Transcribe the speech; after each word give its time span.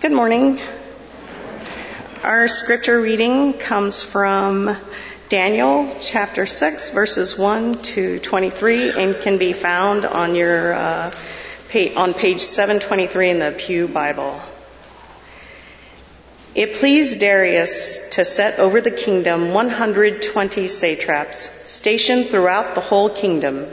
Good 0.00 0.12
morning. 0.12 0.60
Our 2.22 2.46
scripture 2.46 3.00
reading 3.00 3.54
comes 3.54 4.04
from 4.04 4.76
Daniel 5.28 5.92
chapter 6.00 6.46
6 6.46 6.90
verses 6.90 7.36
1 7.36 7.74
to 7.82 8.20
23 8.20 8.92
and 8.92 9.16
can 9.16 9.38
be 9.38 9.52
found 9.52 10.04
on 10.04 10.36
your 10.36 10.72
uh, 10.72 11.10
on 11.96 12.14
page 12.14 12.42
723 12.42 13.30
in 13.30 13.38
the 13.40 13.52
Pew 13.58 13.88
Bible. 13.88 14.40
It 16.54 16.74
pleased 16.74 17.18
Darius 17.18 18.10
to 18.10 18.24
set 18.24 18.60
over 18.60 18.80
the 18.80 18.92
kingdom 18.92 19.52
120 19.52 20.68
satraps 20.68 21.38
stationed 21.68 22.26
throughout 22.26 22.76
the 22.76 22.80
whole 22.80 23.10
kingdom 23.10 23.66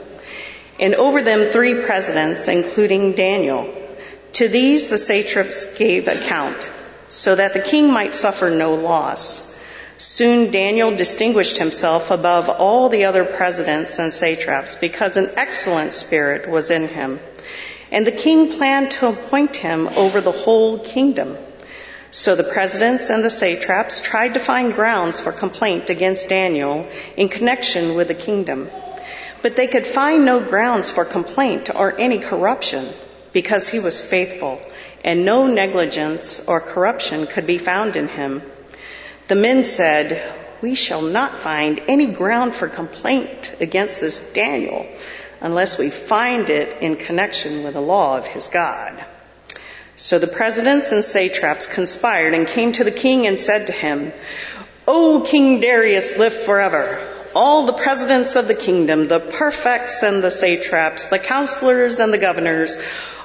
and 0.80 0.96
over 0.96 1.22
them 1.22 1.52
three 1.52 1.84
presidents 1.84 2.48
including 2.48 3.12
Daniel 3.12 3.72
to 4.36 4.48
these 4.48 4.90
the 4.90 4.98
satraps 4.98 5.78
gave 5.78 6.08
account, 6.08 6.70
so 7.08 7.34
that 7.34 7.54
the 7.54 7.60
king 7.60 7.90
might 7.90 8.12
suffer 8.12 8.50
no 8.50 8.74
loss. 8.74 9.56
Soon 9.96 10.50
Daniel 10.50 10.94
distinguished 10.94 11.56
himself 11.56 12.10
above 12.10 12.50
all 12.50 12.90
the 12.90 13.06
other 13.06 13.24
presidents 13.24 13.98
and 13.98 14.12
satraps 14.12 14.74
because 14.74 15.16
an 15.16 15.30
excellent 15.36 15.94
spirit 15.94 16.50
was 16.50 16.70
in 16.70 16.86
him. 16.86 17.18
And 17.90 18.06
the 18.06 18.12
king 18.12 18.52
planned 18.52 18.90
to 18.90 19.08
appoint 19.08 19.56
him 19.56 19.88
over 19.88 20.20
the 20.20 20.32
whole 20.32 20.80
kingdom. 20.80 21.38
So 22.10 22.36
the 22.36 22.44
presidents 22.44 23.08
and 23.08 23.24
the 23.24 23.30
satraps 23.30 24.02
tried 24.02 24.34
to 24.34 24.40
find 24.40 24.74
grounds 24.74 25.18
for 25.18 25.32
complaint 25.32 25.88
against 25.88 26.28
Daniel 26.28 26.86
in 27.16 27.30
connection 27.30 27.94
with 27.94 28.08
the 28.08 28.14
kingdom. 28.14 28.68
But 29.40 29.56
they 29.56 29.66
could 29.66 29.86
find 29.86 30.26
no 30.26 30.40
grounds 30.40 30.90
for 30.90 31.06
complaint 31.06 31.74
or 31.74 31.98
any 31.98 32.18
corruption 32.18 32.86
because 33.36 33.68
he 33.68 33.78
was 33.78 34.00
faithful, 34.00 34.58
and 35.04 35.26
no 35.26 35.46
negligence 35.46 36.48
or 36.48 36.58
corruption 36.58 37.26
could 37.26 37.46
be 37.46 37.58
found 37.58 37.94
in 37.94 38.08
him. 38.08 38.40
The 39.28 39.34
men 39.34 39.62
said, 39.62 40.22
We 40.62 40.74
shall 40.74 41.02
not 41.02 41.38
find 41.38 41.82
any 41.86 42.06
ground 42.06 42.54
for 42.54 42.66
complaint 42.66 43.52
against 43.60 44.00
this 44.00 44.32
Daniel 44.32 44.86
unless 45.42 45.76
we 45.76 45.90
find 45.90 46.48
it 46.48 46.80
in 46.80 46.96
connection 46.96 47.62
with 47.62 47.74
the 47.74 47.82
law 47.82 48.16
of 48.16 48.26
his 48.26 48.48
God. 48.48 49.04
So 49.96 50.18
the 50.18 50.26
presidents 50.26 50.90
and 50.92 51.04
satraps 51.04 51.66
conspired 51.66 52.32
and 52.32 52.46
came 52.46 52.72
to 52.72 52.84
the 52.84 52.90
king 52.90 53.26
and 53.26 53.38
said 53.38 53.66
to 53.66 53.72
him, 53.74 54.14
O 54.88 55.22
King 55.26 55.60
Darius, 55.60 56.16
live 56.16 56.34
forever. 56.34 57.15
All 57.36 57.66
the 57.66 57.74
presidents 57.74 58.34
of 58.34 58.48
the 58.48 58.54
kingdom, 58.54 59.08
the 59.08 59.20
prefects 59.20 60.02
and 60.02 60.24
the 60.24 60.30
satraps, 60.30 61.08
the 61.08 61.18
counselors 61.18 61.98
and 62.00 62.10
the 62.10 62.16
governors, 62.16 62.78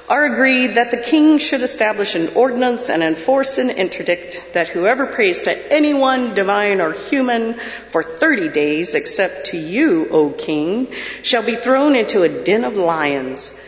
are 0.06 0.26
agreed 0.26 0.74
that 0.74 0.90
the 0.90 0.98
king 0.98 1.38
should 1.38 1.62
establish 1.62 2.14
an 2.14 2.28
ordinance 2.34 2.90
and 2.90 3.02
enforce 3.02 3.56
an 3.56 3.70
interdict 3.70 4.42
that 4.52 4.68
whoever 4.68 5.06
prays 5.06 5.40
to 5.44 5.72
anyone, 5.72 6.34
divine 6.34 6.82
or 6.82 6.92
human, 6.92 7.54
for 7.54 8.02
30 8.02 8.50
days, 8.50 8.94
except 8.94 9.46
to 9.46 9.56
you, 9.56 10.06
O 10.10 10.28
king, 10.28 10.92
shall 11.22 11.42
be 11.42 11.56
thrown 11.56 11.96
into 11.96 12.22
a 12.22 12.28
den 12.28 12.64
of 12.64 12.76
lions. 12.76 13.58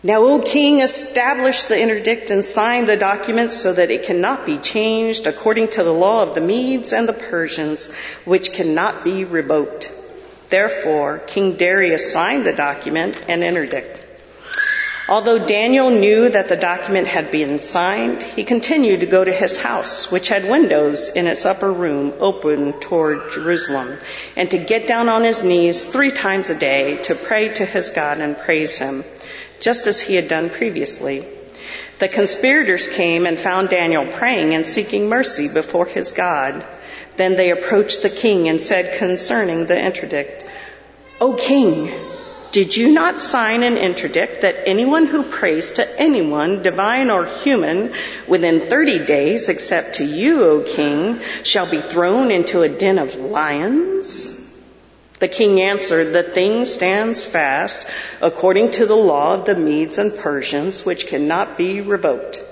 Now, 0.00 0.22
O 0.22 0.38
king, 0.38 0.78
establish 0.78 1.64
the 1.64 1.80
interdict 1.80 2.30
and 2.30 2.44
sign 2.44 2.86
the 2.86 2.96
document 2.96 3.50
so 3.50 3.72
that 3.72 3.90
it 3.90 4.04
cannot 4.04 4.46
be 4.46 4.58
changed 4.58 5.26
according 5.26 5.68
to 5.70 5.82
the 5.82 5.92
law 5.92 6.22
of 6.22 6.36
the 6.36 6.40
Medes 6.40 6.92
and 6.92 7.08
the 7.08 7.12
Persians, 7.12 7.88
which 8.24 8.52
cannot 8.52 9.02
be 9.02 9.24
revoked. 9.24 9.90
Therefore, 10.50 11.18
King 11.26 11.56
Darius 11.56 12.12
signed 12.12 12.46
the 12.46 12.52
document 12.52 13.18
and 13.28 13.42
interdict. 13.42 14.04
Although 15.08 15.44
Daniel 15.44 15.90
knew 15.90 16.28
that 16.28 16.48
the 16.48 16.56
document 16.56 17.08
had 17.08 17.32
been 17.32 17.60
signed, 17.60 18.22
he 18.22 18.44
continued 18.44 19.00
to 19.00 19.06
go 19.06 19.24
to 19.24 19.32
his 19.32 19.58
house, 19.58 20.12
which 20.12 20.28
had 20.28 20.48
windows 20.48 21.08
in 21.08 21.26
its 21.26 21.44
upper 21.44 21.72
room 21.72 22.12
open 22.20 22.78
toward 22.78 23.32
Jerusalem, 23.32 23.96
and 24.36 24.50
to 24.50 24.58
get 24.58 24.86
down 24.86 25.08
on 25.08 25.24
his 25.24 25.42
knees 25.42 25.86
three 25.86 26.12
times 26.12 26.50
a 26.50 26.54
day 26.54 26.98
to 27.04 27.14
pray 27.14 27.48
to 27.48 27.64
his 27.64 27.90
God 27.90 28.18
and 28.18 28.38
praise 28.38 28.76
him, 28.76 29.02
just 29.60 29.86
as 29.86 30.00
he 30.00 30.14
had 30.14 30.28
done 30.28 30.50
previously. 30.50 31.24
The 31.98 32.08
conspirators 32.08 32.88
came 32.88 33.26
and 33.26 33.38
found 33.38 33.68
Daniel 33.68 34.06
praying 34.06 34.54
and 34.54 34.66
seeking 34.66 35.08
mercy 35.08 35.48
before 35.48 35.86
his 35.86 36.12
God. 36.12 36.64
Then 37.16 37.36
they 37.36 37.50
approached 37.50 38.02
the 38.02 38.10
king 38.10 38.48
and 38.48 38.60
said 38.60 38.98
concerning 38.98 39.66
the 39.66 39.78
interdict, 39.78 40.44
O 41.20 41.34
king, 41.34 41.90
did 42.52 42.76
you 42.76 42.92
not 42.92 43.18
sign 43.18 43.62
an 43.64 43.76
interdict 43.76 44.42
that 44.42 44.68
anyone 44.68 45.06
who 45.06 45.22
prays 45.22 45.72
to 45.72 46.00
anyone, 46.00 46.62
divine 46.62 47.10
or 47.10 47.26
human, 47.26 47.92
within 48.26 48.60
30 48.60 49.04
days, 49.04 49.48
except 49.48 49.96
to 49.96 50.04
you, 50.04 50.44
O 50.44 50.62
king, 50.62 51.20
shall 51.42 51.68
be 51.68 51.80
thrown 51.80 52.30
into 52.30 52.62
a 52.62 52.68
den 52.68 52.98
of 52.98 53.16
lions? 53.16 54.37
The 55.18 55.28
king 55.28 55.60
answered, 55.60 56.12
The 56.12 56.22
thing 56.22 56.64
stands 56.64 57.24
fast 57.24 57.86
according 58.20 58.72
to 58.72 58.86
the 58.86 58.96
law 58.96 59.34
of 59.34 59.44
the 59.44 59.56
Medes 59.56 59.98
and 59.98 60.16
Persians, 60.16 60.84
which 60.86 61.06
cannot 61.06 61.58
be 61.58 61.80
revoked. 61.80 62.42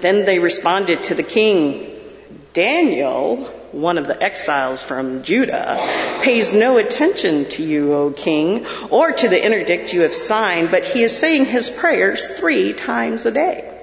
Then 0.00 0.24
they 0.24 0.38
responded 0.38 1.04
to 1.04 1.14
the 1.14 1.22
king, 1.22 1.86
Daniel, 2.52 3.36
one 3.72 3.98
of 3.98 4.06
the 4.08 4.20
exiles 4.20 4.82
from 4.82 5.22
Judah, 5.22 5.76
pays 6.22 6.52
no 6.52 6.78
attention 6.78 7.44
to 7.50 7.62
you, 7.62 7.94
O 7.94 8.10
king, 8.10 8.66
or 8.90 9.12
to 9.12 9.28
the 9.28 9.44
interdict 9.44 9.92
you 9.92 10.00
have 10.00 10.14
signed, 10.14 10.70
but 10.70 10.84
he 10.84 11.02
is 11.04 11.16
saying 11.16 11.44
his 11.44 11.70
prayers 11.70 12.26
three 12.26 12.72
times 12.72 13.26
a 13.26 13.30
day. 13.30 13.79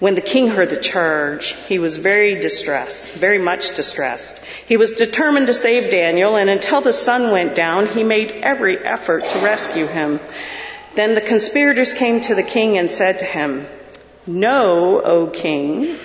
When 0.00 0.14
the 0.14 0.20
king 0.20 0.46
heard 0.48 0.70
the 0.70 0.76
charge, 0.76 1.56
he 1.66 1.80
was 1.80 1.96
very 1.96 2.36
distressed, 2.36 3.14
very 3.14 3.38
much 3.38 3.74
distressed. 3.74 4.44
He 4.66 4.76
was 4.76 4.92
determined 4.92 5.48
to 5.48 5.52
save 5.52 5.90
Daniel, 5.90 6.36
and 6.36 6.48
until 6.48 6.80
the 6.80 6.92
sun 6.92 7.32
went 7.32 7.56
down, 7.56 7.88
he 7.88 8.04
made 8.04 8.30
every 8.30 8.78
effort 8.78 9.24
to 9.24 9.38
rescue 9.40 9.86
him. 9.86 10.20
Then 10.94 11.16
the 11.16 11.20
conspirators 11.20 11.92
came 11.92 12.20
to 12.22 12.36
the 12.36 12.44
king 12.44 12.78
and 12.78 12.88
said 12.88 13.18
to 13.18 13.24
him, 13.24 13.66
Know, 14.24 15.00
O 15.02 15.26
king, 15.26 15.96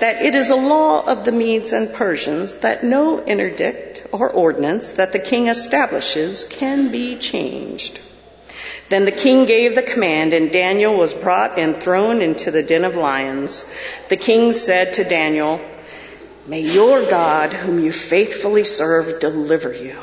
that 0.00 0.22
it 0.22 0.34
is 0.34 0.50
a 0.50 0.56
law 0.56 1.06
of 1.06 1.24
the 1.24 1.32
Medes 1.32 1.72
and 1.72 1.92
Persians 1.92 2.56
that 2.56 2.82
no 2.82 3.22
interdict 3.24 4.04
or 4.10 4.30
ordinance 4.30 4.92
that 4.92 5.12
the 5.12 5.18
king 5.20 5.46
establishes 5.46 6.44
can 6.44 6.90
be 6.90 7.16
changed. 7.16 8.00
Then 8.88 9.04
the 9.04 9.12
king 9.12 9.44
gave 9.44 9.74
the 9.74 9.82
command, 9.82 10.32
and 10.32 10.50
Daniel 10.50 10.96
was 10.96 11.12
brought 11.12 11.58
and 11.58 11.76
thrown 11.76 12.22
into 12.22 12.50
the 12.50 12.62
den 12.62 12.84
of 12.84 12.96
lions. 12.96 13.70
The 14.08 14.16
king 14.16 14.52
said 14.52 14.94
to 14.94 15.04
Daniel, 15.04 15.60
May 16.46 16.60
your 16.60 17.04
God, 17.04 17.52
whom 17.52 17.78
you 17.78 17.92
faithfully 17.92 18.64
serve, 18.64 19.20
deliver 19.20 19.72
you. 19.72 19.96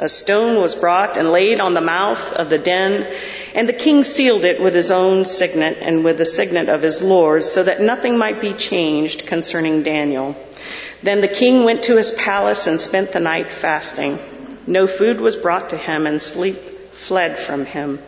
A 0.00 0.08
stone 0.08 0.60
was 0.60 0.74
brought 0.74 1.16
and 1.16 1.30
laid 1.30 1.60
on 1.60 1.74
the 1.74 1.80
mouth 1.80 2.32
of 2.32 2.50
the 2.50 2.58
den, 2.58 3.06
and 3.54 3.68
the 3.68 3.72
king 3.72 4.02
sealed 4.02 4.44
it 4.44 4.60
with 4.60 4.74
his 4.74 4.90
own 4.90 5.24
signet 5.24 5.78
and 5.80 6.02
with 6.02 6.18
the 6.18 6.24
signet 6.24 6.68
of 6.68 6.82
his 6.82 7.00
lord, 7.00 7.44
so 7.44 7.62
that 7.62 7.80
nothing 7.80 8.18
might 8.18 8.40
be 8.40 8.52
changed 8.52 9.26
concerning 9.26 9.84
Daniel. 9.84 10.36
Then 11.04 11.20
the 11.20 11.28
king 11.28 11.62
went 11.62 11.84
to 11.84 11.96
his 11.96 12.10
palace 12.10 12.66
and 12.66 12.80
spent 12.80 13.12
the 13.12 13.20
night 13.20 13.52
fasting. 13.52 14.18
No 14.66 14.88
food 14.88 15.20
was 15.20 15.36
brought 15.36 15.70
to 15.70 15.76
him, 15.76 16.08
and 16.08 16.20
sleep 16.20 16.56
fled 16.56 17.38
from 17.38 17.64
him. 17.64 18.00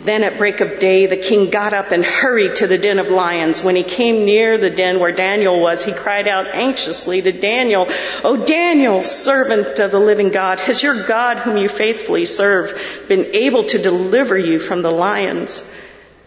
Then 0.00 0.22
at 0.22 0.38
break 0.38 0.60
of 0.60 0.78
day, 0.78 1.06
the 1.06 1.16
king 1.16 1.50
got 1.50 1.72
up 1.72 1.90
and 1.90 2.04
hurried 2.04 2.56
to 2.56 2.68
the 2.68 2.78
den 2.78 3.00
of 3.00 3.10
lions. 3.10 3.64
When 3.64 3.74
he 3.74 3.82
came 3.82 4.24
near 4.24 4.56
the 4.56 4.70
den 4.70 5.00
where 5.00 5.10
Daniel 5.10 5.60
was, 5.60 5.84
he 5.84 5.92
cried 5.92 6.28
out 6.28 6.46
anxiously 6.54 7.20
to 7.20 7.32
Daniel, 7.32 7.88
O 8.22 8.36
Daniel, 8.44 9.02
servant 9.02 9.80
of 9.80 9.90
the 9.90 9.98
living 9.98 10.30
God, 10.30 10.60
has 10.60 10.84
your 10.84 11.02
God 11.02 11.38
whom 11.38 11.56
you 11.56 11.68
faithfully 11.68 12.26
serve 12.26 13.06
been 13.08 13.34
able 13.34 13.64
to 13.64 13.82
deliver 13.82 14.38
you 14.38 14.60
from 14.60 14.82
the 14.82 14.90
lions? 14.90 15.68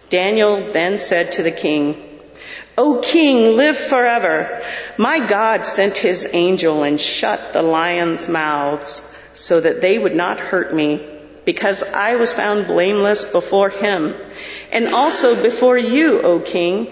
Daniel 0.10 0.74
then 0.74 1.00
said 1.00 1.32
to 1.34 1.44
the 1.44 1.52
king, 1.52 1.96
O 2.78 3.00
king, 3.02 3.56
live 3.56 3.78
forever. 3.78 4.62
My 4.98 5.26
God 5.26 5.66
sent 5.66 5.98
his 5.98 6.30
angel 6.34 6.84
and 6.84 7.00
shut 7.00 7.54
the 7.54 7.62
lions' 7.62 8.28
mouths 8.28 9.02
so 9.34 9.62
that 9.62 9.80
they 9.80 9.98
would 9.98 10.16
not 10.16 10.42
hurt 10.42 10.74
me 10.74 11.21
because 11.46 11.84
I 11.84 12.16
was 12.16 12.32
found 12.34 12.68
blameless 12.68 13.32
before 13.32 13.70
him 13.70 14.16
and 14.72 14.94
also 14.94 15.42
before 15.42 15.78
you, 15.78 16.22
O 16.22 16.40
king. 16.40 16.88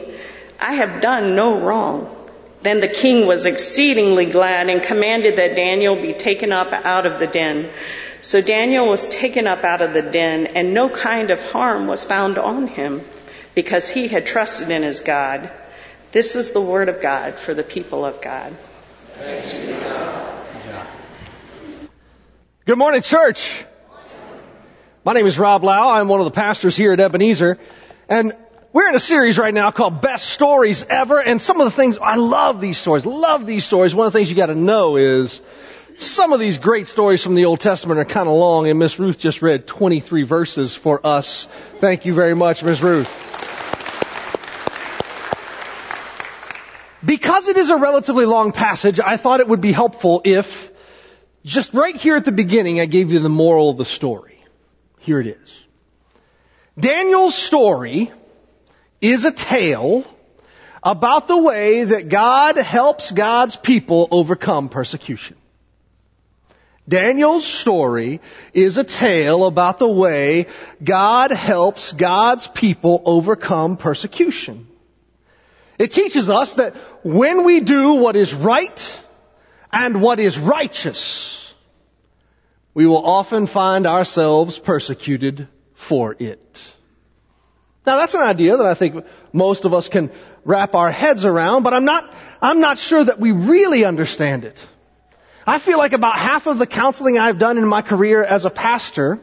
I 0.60 0.74
have 0.74 1.02
done 1.02 1.36
no 1.36 1.60
wrong. 1.60 2.16
Then 2.62 2.82
the 2.82 2.90
king 2.90 3.26
was 3.26 3.46
exceedingly 3.46 4.26
glad 4.26 4.70
and 4.70 4.84
commanded 4.84 5.38
that 5.38 5.56
Daniel 5.56 5.96
be 5.96 6.14
taken 6.14 6.52
up 6.52 6.74
out 6.74 7.06
of 7.06 7.20
the 7.20 7.28
den. 7.28 7.70
So 8.22 8.42
Daniel 8.42 8.90
was 8.90 9.08
taken 9.08 9.48
up 9.48 9.64
out 9.64 9.82
of 9.82 9.94
the 9.94 10.02
den 10.02 10.48
and 10.48 10.74
no 10.74 10.90
kind 10.90 11.32
of 11.32 11.42
harm 11.42 11.88
was 11.88 12.04
found 12.04 12.38
on 12.38 12.68
him 12.68 13.02
because 13.56 13.88
he 13.88 14.10
had 14.10 14.26
trusted 14.26 14.70
in 14.70 14.84
his 14.84 15.00
God. 15.00 15.50
This 16.12 16.36
is 16.36 16.52
the 16.52 16.62
word 16.62 16.90
of 16.90 17.02
God 17.02 17.36
for 17.36 17.54
the 17.54 17.64
people 17.64 18.04
of 18.04 18.22
God. 18.22 18.54
Good 22.66 22.78
morning, 22.78 23.02
church. 23.02 23.66
My 25.10 25.16
name 25.16 25.26
is 25.26 25.40
Rob 25.40 25.64
Lau. 25.64 25.90
I'm 25.90 26.08
one 26.08 26.20
of 26.20 26.26
the 26.26 26.40
pastors 26.40 26.78
here 26.78 26.94
at 26.94 27.00
Ebenezer. 27.00 27.58
And 28.10 28.36
we're 28.72 28.90
in 28.90 28.94
a 28.94 29.00
series 29.00 29.40
right 29.40 29.52
now 29.52 29.72
called 29.72 30.02
Best 30.02 30.28
Stories 30.30 30.86
Ever, 30.88 31.20
and 31.20 31.42
some 31.42 31.60
of 31.60 31.66
the 31.66 31.72
things, 31.72 31.98
I 31.98 32.14
love 32.14 32.62
these 32.62 32.78
stories, 32.78 33.08
love 33.08 33.48
these 33.48 33.66
stories. 33.66 33.96
One 33.96 34.06
of 34.06 34.14
the 34.14 34.20
things 34.20 34.30
you 34.30 34.36
gotta 34.36 34.54
know 34.54 34.98
is, 34.98 35.42
some 35.98 36.32
of 36.32 36.40
these 36.40 36.60
great 36.60 36.88
stories 36.88 37.24
from 37.24 37.34
the 37.34 37.46
Old 37.46 37.60
Testament 37.60 38.00
are 38.00 38.06
kind 38.06 38.30
of 38.30 38.36
long, 38.36 38.68
and 38.68 38.78
Miss 38.78 39.00
Ruth 39.00 39.18
just 39.18 39.42
read 39.42 39.66
23 39.66 40.22
verses 40.22 40.76
for 40.76 41.04
us. 41.04 41.46
Thank 41.78 42.06
you 42.06 42.14
very 42.14 42.36
much, 42.36 42.64
Miss 42.64 42.80
Ruth. 42.80 43.10
Because 47.04 47.48
it 47.48 47.58
is 47.58 47.72
a 47.72 47.78
relatively 47.78 48.28
long 48.28 48.52
passage, 48.52 49.00
I 49.00 49.18
thought 49.18 49.40
it 49.40 49.48
would 49.48 49.62
be 49.62 49.72
helpful 49.72 50.22
if, 50.24 50.70
just 51.44 51.74
right 51.74 51.96
here 51.96 52.16
at 52.16 52.26
the 52.26 52.32
beginning, 52.32 52.80
I 52.80 52.86
gave 52.86 53.12
you 53.12 53.18
the 53.18 53.28
moral 53.28 53.72
of 53.72 53.78
the 53.78 53.86
story. 53.86 54.39
Here 55.00 55.20
it 55.20 55.28
is. 55.28 55.66
Daniel's 56.78 57.36
story 57.36 58.12
is 59.02 59.26
a 59.26 59.32
tale 59.32 60.06
about 60.84 61.28
the 61.28 61.38
way 61.38 61.84
that 61.84 62.10
God 62.10 62.58
helps 62.58 63.12
God's 63.12 63.56
people 63.56 64.08
overcome 64.12 64.70
persecution. 64.70 65.36
Daniel's 66.88 67.46
story 67.46 68.20
is 68.54 68.78
a 68.78 68.84
tale 68.84 69.46
about 69.46 69.78
the 69.78 69.88
way 69.88 70.48
God 70.84 71.32
helps 71.32 71.92
God's 71.92 72.48
people 72.48 73.02
overcome 73.06 73.78
persecution. 73.78 74.68
It 75.78 75.92
teaches 75.92 76.30
us 76.30 76.54
that 76.54 76.76
when 77.04 77.44
we 77.46 77.60
do 77.60 77.94
what 77.94 78.16
is 78.16 78.34
right 78.34 79.04
and 79.72 80.02
what 80.02 80.20
is 80.20 80.40
righteous, 80.40 81.49
we 82.74 82.86
will 82.86 83.06
often 83.06 83.48
find 83.48 83.88
ourselves 83.88 84.60
persecuted 84.60 85.48
for 85.74 86.16
it. 86.20 86.72
Now 87.86 87.98
that's 87.98 88.14
an 88.14 88.22
idea 88.22 88.58
that 88.58 88.66
I 88.66 88.74
think 88.74 89.06
most 89.34 89.66
of 89.66 89.74
us 89.74 89.90
can 89.90 90.12
wrap 90.46 90.76
our 90.76 90.92
heads 90.92 91.26
around, 91.26 91.64
but 91.64 91.74
I'm 91.74 91.86
not, 91.86 92.14
I'm 92.42 92.60
not 92.60 92.78
sure 92.78 93.04
that 93.04 93.20
we 93.20 93.32
really 93.32 93.86
understand 93.86 94.46
it. 94.46 94.68
I 95.48 95.58
feel 95.58 95.78
like 95.78 95.94
about 95.94 96.16
half 96.16 96.46
of 96.46 96.60
the 96.60 96.68
counseling 96.68 97.18
I've 97.18 97.40
done 97.40 97.58
in 97.58 97.68
my 97.68 97.82
career 97.82 98.24
as 98.24 98.46
a 98.46 98.50
pastor 98.50 99.20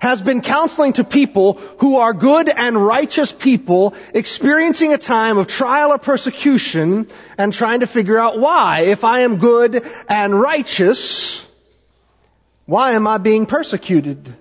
has 0.00 0.20
been 0.22 0.40
counseling 0.40 0.94
to 0.94 1.04
people 1.04 1.54
who 1.78 1.98
are 1.98 2.14
good 2.14 2.48
and 2.48 2.74
righteous 2.84 3.32
people 3.32 3.94
experiencing 4.14 4.94
a 4.94 4.98
time 4.98 5.36
of 5.38 5.46
trial 5.46 5.92
or 5.92 5.98
persecution 5.98 7.06
and 7.36 7.52
trying 7.52 7.80
to 7.80 7.86
figure 7.86 8.18
out 8.18 8.40
why. 8.40 8.80
If 8.80 9.04
I 9.04 9.20
am 9.20 9.36
good 9.36 9.86
and 10.08 10.40
righteous, 10.40 11.46
why 12.70 12.92
am 12.92 13.06
I 13.06 13.18
being 13.18 13.46
persecuted? 13.46 14.34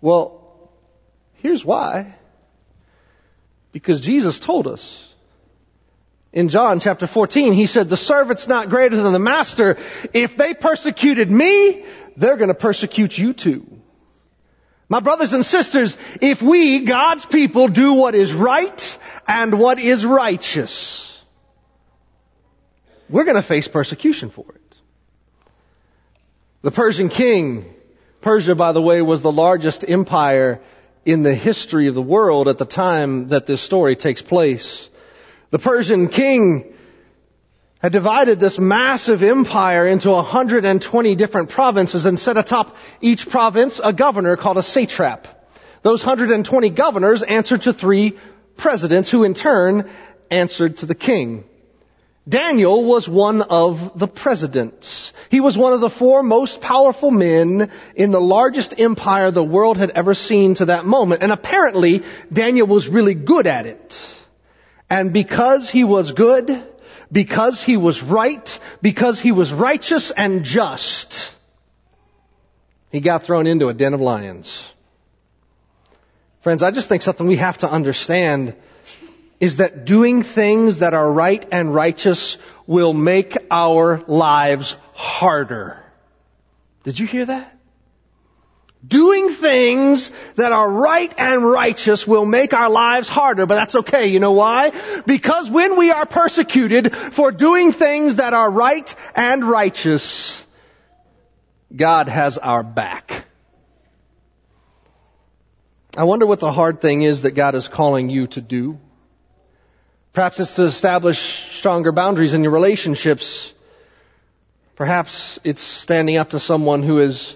Well, 0.00 0.36
Here's 1.46 1.64
why. 1.64 2.14
Because 3.70 4.00
Jesus 4.00 4.40
told 4.40 4.66
us. 4.66 5.02
In 6.32 6.48
John 6.48 6.80
chapter 6.80 7.06
14, 7.06 7.52
he 7.52 7.66
said, 7.66 7.88
the 7.88 7.96
servant's 7.96 8.48
not 8.48 8.68
greater 8.68 8.96
than 8.96 9.12
the 9.12 9.20
master. 9.20 9.78
If 10.12 10.36
they 10.36 10.54
persecuted 10.54 11.30
me, 11.30 11.84
they're 12.16 12.36
gonna 12.36 12.52
persecute 12.54 13.16
you 13.16 13.32
too. 13.32 13.64
My 14.88 14.98
brothers 14.98 15.34
and 15.34 15.44
sisters, 15.44 15.96
if 16.20 16.42
we, 16.42 16.80
God's 16.80 17.26
people, 17.26 17.68
do 17.68 17.92
what 17.92 18.16
is 18.16 18.32
right 18.32 18.98
and 19.28 19.58
what 19.58 19.78
is 19.78 20.04
righteous, 20.04 21.24
we're 23.08 23.24
gonna 23.24 23.40
face 23.40 23.68
persecution 23.68 24.30
for 24.30 24.46
it. 24.52 24.65
The 26.66 26.72
Persian 26.72 27.10
king, 27.10 27.64
Persia, 28.20 28.56
by 28.56 28.72
the 28.72 28.82
way, 28.82 29.00
was 29.00 29.22
the 29.22 29.30
largest 29.30 29.88
empire 29.88 30.60
in 31.04 31.22
the 31.22 31.32
history 31.32 31.86
of 31.86 31.94
the 31.94 32.02
world 32.02 32.48
at 32.48 32.58
the 32.58 32.64
time 32.64 33.28
that 33.28 33.46
this 33.46 33.60
story 33.60 33.94
takes 33.94 34.20
place. 34.20 34.90
The 35.50 35.60
Persian 35.60 36.08
king 36.08 36.74
had 37.78 37.92
divided 37.92 38.40
this 38.40 38.58
massive 38.58 39.22
empire 39.22 39.86
into 39.86 40.10
120 40.10 41.14
different 41.14 41.50
provinces 41.50 42.04
and 42.04 42.18
set 42.18 42.36
atop 42.36 42.76
each 43.00 43.28
province 43.28 43.80
a 43.80 43.92
governor 43.92 44.36
called 44.36 44.58
a 44.58 44.62
satrap. 44.64 45.28
Those 45.82 46.04
120 46.04 46.70
governors 46.70 47.22
answered 47.22 47.62
to 47.62 47.72
three 47.72 48.18
presidents 48.56 49.08
who 49.08 49.22
in 49.22 49.34
turn 49.34 49.88
answered 50.32 50.78
to 50.78 50.86
the 50.86 50.96
king. 50.96 51.44
Daniel 52.28 52.82
was 52.82 53.08
one 53.08 53.40
of 53.40 53.96
the 53.96 54.08
presidents. 54.08 55.12
He 55.30 55.40
was 55.40 55.58
one 55.58 55.72
of 55.72 55.80
the 55.80 55.90
four 55.90 56.22
most 56.22 56.60
powerful 56.60 57.10
men 57.10 57.70
in 57.94 58.10
the 58.10 58.20
largest 58.20 58.78
empire 58.78 59.30
the 59.30 59.42
world 59.42 59.76
had 59.76 59.90
ever 59.90 60.14
seen 60.14 60.54
to 60.54 60.66
that 60.66 60.86
moment. 60.86 61.22
And 61.22 61.32
apparently, 61.32 62.02
Daniel 62.32 62.66
was 62.66 62.88
really 62.88 63.14
good 63.14 63.46
at 63.46 63.66
it. 63.66 64.26
And 64.88 65.12
because 65.12 65.68
he 65.68 65.84
was 65.84 66.12
good, 66.12 66.62
because 67.10 67.62
he 67.62 67.76
was 67.76 68.02
right, 68.02 68.58
because 68.82 69.20
he 69.20 69.32
was 69.32 69.52
righteous 69.52 70.10
and 70.10 70.44
just, 70.44 71.34
he 72.90 73.00
got 73.00 73.24
thrown 73.24 73.46
into 73.46 73.68
a 73.68 73.74
den 73.74 73.94
of 73.94 74.00
lions. 74.00 74.72
Friends, 76.40 76.62
I 76.62 76.70
just 76.70 76.88
think 76.88 77.02
something 77.02 77.26
we 77.26 77.36
have 77.36 77.58
to 77.58 77.70
understand 77.70 78.54
is 79.40 79.58
that 79.58 79.84
doing 79.84 80.22
things 80.22 80.78
that 80.78 80.94
are 80.94 81.10
right 81.10 81.44
and 81.50 81.74
righteous 81.74 82.38
will 82.66 82.92
make 82.92 83.36
our 83.50 84.02
lives 84.06 84.76
harder. 84.96 85.82
Did 86.82 86.98
you 86.98 87.06
hear 87.06 87.26
that? 87.26 87.52
Doing 88.86 89.30
things 89.30 90.12
that 90.36 90.52
are 90.52 90.70
right 90.70 91.12
and 91.18 91.44
righteous 91.44 92.06
will 92.06 92.24
make 92.24 92.54
our 92.54 92.70
lives 92.70 93.08
harder, 93.08 93.44
but 93.46 93.56
that's 93.56 93.74
okay. 93.76 94.08
You 94.08 94.20
know 94.20 94.32
why? 94.32 94.72
Because 95.06 95.50
when 95.50 95.76
we 95.76 95.90
are 95.90 96.06
persecuted 96.06 96.96
for 96.96 97.32
doing 97.32 97.72
things 97.72 98.16
that 98.16 98.32
are 98.32 98.50
right 98.50 98.94
and 99.14 99.44
righteous, 99.44 100.44
God 101.74 102.08
has 102.08 102.38
our 102.38 102.62
back. 102.62 103.24
I 105.96 106.04
wonder 106.04 106.26
what 106.26 106.40
the 106.40 106.52
hard 106.52 106.80
thing 106.80 107.02
is 107.02 107.22
that 107.22 107.32
God 107.32 107.54
is 107.54 107.68
calling 107.68 108.08
you 108.08 108.28
to 108.28 108.40
do. 108.40 108.78
Perhaps 110.12 110.40
it's 110.40 110.56
to 110.56 110.64
establish 110.64 111.18
stronger 111.56 111.92
boundaries 111.92 112.34
in 112.34 112.42
your 112.42 112.52
relationships. 112.52 113.52
Perhaps 114.76 115.40
it's 115.42 115.62
standing 115.62 116.18
up 116.18 116.30
to 116.30 116.38
someone 116.38 116.82
who 116.82 116.98
is 116.98 117.34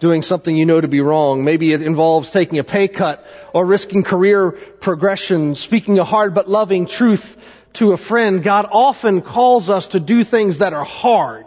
doing 0.00 0.22
something 0.22 0.54
you 0.54 0.66
know 0.66 0.78
to 0.78 0.86
be 0.86 1.00
wrong. 1.00 1.42
Maybe 1.42 1.72
it 1.72 1.80
involves 1.80 2.30
taking 2.30 2.58
a 2.58 2.64
pay 2.64 2.88
cut 2.88 3.26
or 3.54 3.64
risking 3.64 4.04
career 4.04 4.50
progression, 4.50 5.54
speaking 5.54 5.98
a 5.98 6.04
hard 6.04 6.34
but 6.34 6.46
loving 6.46 6.86
truth 6.86 7.38
to 7.74 7.92
a 7.92 7.96
friend. 7.96 8.42
God 8.42 8.66
often 8.70 9.22
calls 9.22 9.70
us 9.70 9.88
to 9.88 10.00
do 10.00 10.24
things 10.24 10.58
that 10.58 10.74
are 10.74 10.84
hard. 10.84 11.46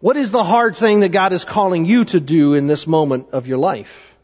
What 0.00 0.18
is 0.18 0.30
the 0.30 0.44
hard 0.44 0.76
thing 0.76 1.00
that 1.00 1.08
God 1.08 1.32
is 1.32 1.46
calling 1.46 1.86
you 1.86 2.04
to 2.04 2.20
do 2.20 2.52
in 2.52 2.66
this 2.66 2.86
moment 2.86 3.28
of 3.32 3.46
your 3.46 3.56
life? 3.56 4.14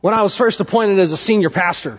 When 0.00 0.14
I 0.14 0.22
was 0.22 0.36
first 0.36 0.60
appointed 0.60 1.00
as 1.00 1.10
a 1.10 1.16
senior 1.16 1.50
pastor, 1.50 1.98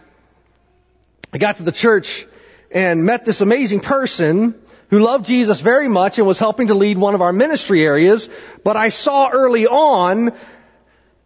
I 1.34 1.38
got 1.38 1.58
to 1.58 1.64
the 1.64 1.74
church 1.74 2.26
and 2.72 3.04
met 3.04 3.26
this 3.26 3.42
amazing 3.42 3.82
person 3.82 4.56
who 4.90 5.00
loved 5.00 5.26
Jesus 5.26 5.60
very 5.60 5.88
much 5.88 6.18
and 6.18 6.28
was 6.28 6.40
helping 6.40 6.68
to 6.68 6.74
lead 6.74 6.98
one 6.98 7.16
of 7.16 7.22
our 7.22 7.34
ministry 7.34 7.84
areas, 7.84 8.30
but 8.64 8.78
I 8.78 8.90
saw 8.90 9.30
early 9.30 9.68
on 9.68 10.32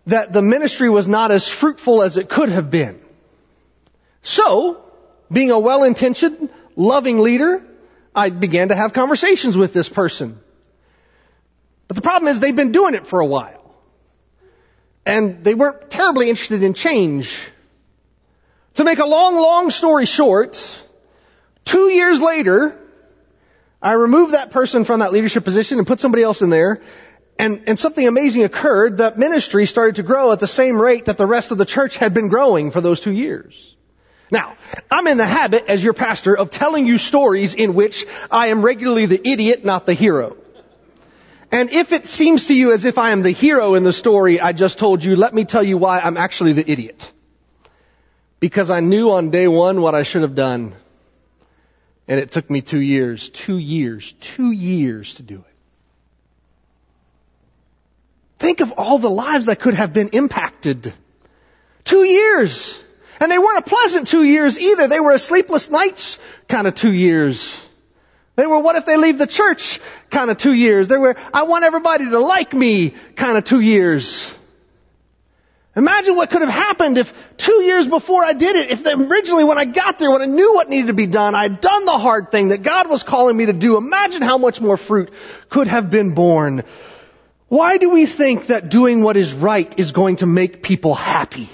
that 0.08 0.34
the 0.34 0.42
ministry 0.42 0.90
was 0.90 1.08
not 1.08 1.32
as 1.32 1.48
fruitful 1.48 2.02
as 2.02 2.18
it 2.18 2.28
could 2.28 2.50
have 2.50 2.72
been. 2.72 3.00
So, 4.24 4.84
being 5.32 5.52
a 5.52 5.60
well-intentioned, 5.60 6.50
loving 6.76 7.20
leader, 7.20 7.64
I 8.16 8.30
began 8.30 8.70
to 8.70 8.76
have 8.76 8.94
conversations 8.94 9.56
with 9.56 9.74
this 9.74 9.90
person. 9.90 10.40
But 11.88 11.96
the 11.96 12.02
problem 12.02 12.30
is 12.30 12.40
they've 12.40 12.56
been 12.56 12.72
doing 12.72 12.96
it 12.96 13.06
for 13.06 13.20
a 13.20 13.26
while. 13.26 13.76
And 15.06 15.44
they 15.44 15.54
weren't 15.54 15.90
terribly 15.90 16.30
interested 16.30 16.64
in 16.64 16.74
change. 16.74 17.38
To 18.76 18.84
make 18.84 19.00
a 19.00 19.06
long, 19.06 19.36
long 19.36 19.70
story 19.72 20.06
short, 20.06 20.56
two 21.66 21.90
years 21.90 22.22
later, 22.22 22.78
I 23.82 23.94
removed 23.94 24.34
that 24.34 24.52
person 24.52 24.84
from 24.84 25.00
that 25.00 25.12
leadership 25.12 25.44
position 25.44 25.78
and 25.78 25.88
put 25.88 26.00
somebody 26.00 26.24
else 26.24 26.42
in 26.42 26.50
there. 26.50 26.82
And, 27.40 27.64
and 27.68 27.80
something 27.80 28.08
amazing 28.08 28.44
occurred. 28.44 28.98
That 28.98 29.18
ministry 29.18 29.66
started 29.66 29.96
to 29.96 30.04
grow 30.04 30.32
at 30.32 30.40
the 30.40 30.48
same 30.48 30.80
rate 30.80 31.06
that 31.06 31.18
the 31.18 31.26
rest 31.26 31.52
of 31.52 31.58
the 31.58 31.66
church 31.66 31.98
had 31.98 32.14
been 32.14 32.28
growing 32.28 32.72
for 32.72 32.82
those 32.82 33.00
two 33.00 33.12
years. 33.12 33.76
Now, 34.30 34.56
I'm 34.90 35.08
in 35.08 35.18
the 35.18 35.26
habit 35.26 35.66
as 35.68 35.84
your 35.84 35.94
pastor 35.94 36.38
of 36.38 36.52
telling 36.52 36.86
you 36.86 36.98
stories 36.98 37.54
in 37.54 37.74
which 37.74 38.06
I 38.30 38.48
am 38.48 38.62
regularly 38.62 39.06
the 39.08 39.28
idiot, 39.28 39.66
not 39.66 39.86
the 39.86 39.94
hero. 39.94 40.38
And 41.52 41.70
if 41.72 41.92
it 41.92 42.08
seems 42.08 42.48
to 42.48 42.54
you 42.54 42.72
as 42.72 42.86
if 42.86 42.98
I 42.98 43.10
am 43.10 43.24
the 43.24 43.32
hero 43.32 43.74
in 43.74 43.84
the 43.84 43.92
story 43.92 44.40
I 44.40 44.54
just 44.54 44.78
told 44.78 45.04
you, 45.04 45.16
let 45.16 45.34
me 45.34 45.44
tell 45.44 45.64
you 45.64 45.78
why 45.78 46.00
I'm 46.00 46.16
actually 46.16 46.54
the 46.54 46.70
idiot 46.70 47.12
because 48.42 48.72
I 48.72 48.80
knew 48.80 49.12
on 49.12 49.30
day 49.30 49.48
one 49.48 49.82
what 49.82 49.96
I 49.96 50.04
should 50.04 50.24
have 50.24 50.36
done. 50.36 50.74
And 52.12 52.20
it 52.20 52.30
took 52.30 52.50
me 52.50 52.60
two 52.60 52.82
years, 52.82 53.30
two 53.30 53.58
years, 53.58 54.12
two 54.20 54.52
years 54.52 55.14
to 55.14 55.24
do 55.24 55.36
it. 55.36 55.56
Think 58.38 58.60
of 58.60 58.74
all 58.74 58.98
the 58.98 59.10
lives 59.10 59.46
that 59.46 59.62
could 59.62 59.76
have 59.76 59.94
been 59.94 60.10
impacted. 60.10 60.94
Two 61.86 62.04
years. 62.04 62.78
And 63.22 63.32
they 63.32 63.38
weren't 63.38 63.60
a 63.60 63.62
pleasant 63.62 64.10
two 64.10 64.26
years 64.26 64.60
either. 64.60 64.90
They 64.90 65.00
were 65.00 65.12
a 65.12 65.20
sleepless 65.20 65.70
nights 65.70 66.20
kind 66.50 66.68
of 66.68 66.76
two 66.76 66.92
years. 66.92 67.66
They 68.36 68.46
were 68.46 68.60
what 68.60 68.76
if 68.76 68.86
they 68.86 68.98
leave 68.98 69.18
the 69.18 69.26
church 69.26 69.80
kind 70.10 70.30
of 70.30 70.38
two 70.38 70.54
years. 70.54 70.90
They 70.90 70.98
were 70.98 71.16
I 71.34 71.44
want 71.44 71.64
everybody 71.64 72.10
to 72.10 72.20
like 72.20 72.52
me 72.52 72.90
kind 73.16 73.38
of 73.38 73.46
two 73.46 73.62
years. 73.62 74.36
Imagine 75.74 76.18
what 76.18 76.30
could 76.30 76.42
have 76.42 76.50
happened 76.50 76.98
if 76.98 77.14
two 77.38 77.62
years 77.64 77.88
before 77.88 78.26
I 78.26 78.34
did 78.34 78.58
it, 78.58 78.72
if 78.72 78.86
originally 78.86 79.46
when 79.46 79.58
I 79.58 79.64
got 79.64 80.00
there, 80.00 80.12
when 80.12 80.22
I 80.22 80.26
knew 80.26 80.54
what 80.54 80.70
needed 80.70 80.88
to 80.88 80.94
be 80.94 81.08
done, 81.08 81.34
I 81.34 81.44
had 81.44 81.62
done 81.62 81.86
the 81.86 81.98
hard 81.98 82.30
thing 82.30 82.50
that 82.50 82.62
God 82.62 82.90
was 82.90 83.04
calling 83.04 83.38
me 83.38 83.46
to 83.46 83.54
do. 83.54 83.78
Imagine 83.78 84.22
how 84.22 84.38
much 84.38 84.60
more 84.60 84.76
fruit 84.76 85.12
could 85.50 85.68
have 85.68 85.90
been 85.90 86.14
born. 86.14 86.64
Why 87.48 87.78
do 87.78 87.90
we 87.90 88.06
think 88.06 88.48
that 88.48 88.70
doing 88.70 89.02
what 89.02 89.16
is 89.16 89.34
right 89.34 89.74
is 89.80 89.94
going 89.94 90.18
to 90.18 90.26
make 90.26 90.62
people 90.62 90.94
happy? 90.94 91.48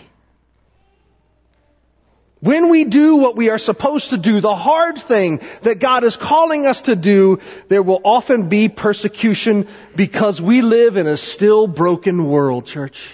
When 2.40 2.70
we 2.70 2.86
do 2.86 3.18
what 3.18 3.36
we 3.36 3.50
are 3.50 3.58
supposed 3.58 4.12
to 4.12 4.18
do, 4.18 4.42
the 4.42 4.56
hard 4.56 4.98
thing 4.98 5.42
that 5.62 5.80
God 5.80 6.04
is 6.04 6.18
calling 6.18 6.66
us 6.66 6.84
to 6.84 6.96
do, 6.96 7.40
there 7.68 7.82
will 7.82 8.02
often 8.04 8.48
be 8.48 8.70
persecution 8.70 9.68
because 9.96 10.40
we 10.40 10.62
live 10.62 10.98
in 10.98 11.08
a 11.08 11.18
still 11.18 11.68
broken 11.68 12.28
world, 12.28 12.66
church. 12.66 13.12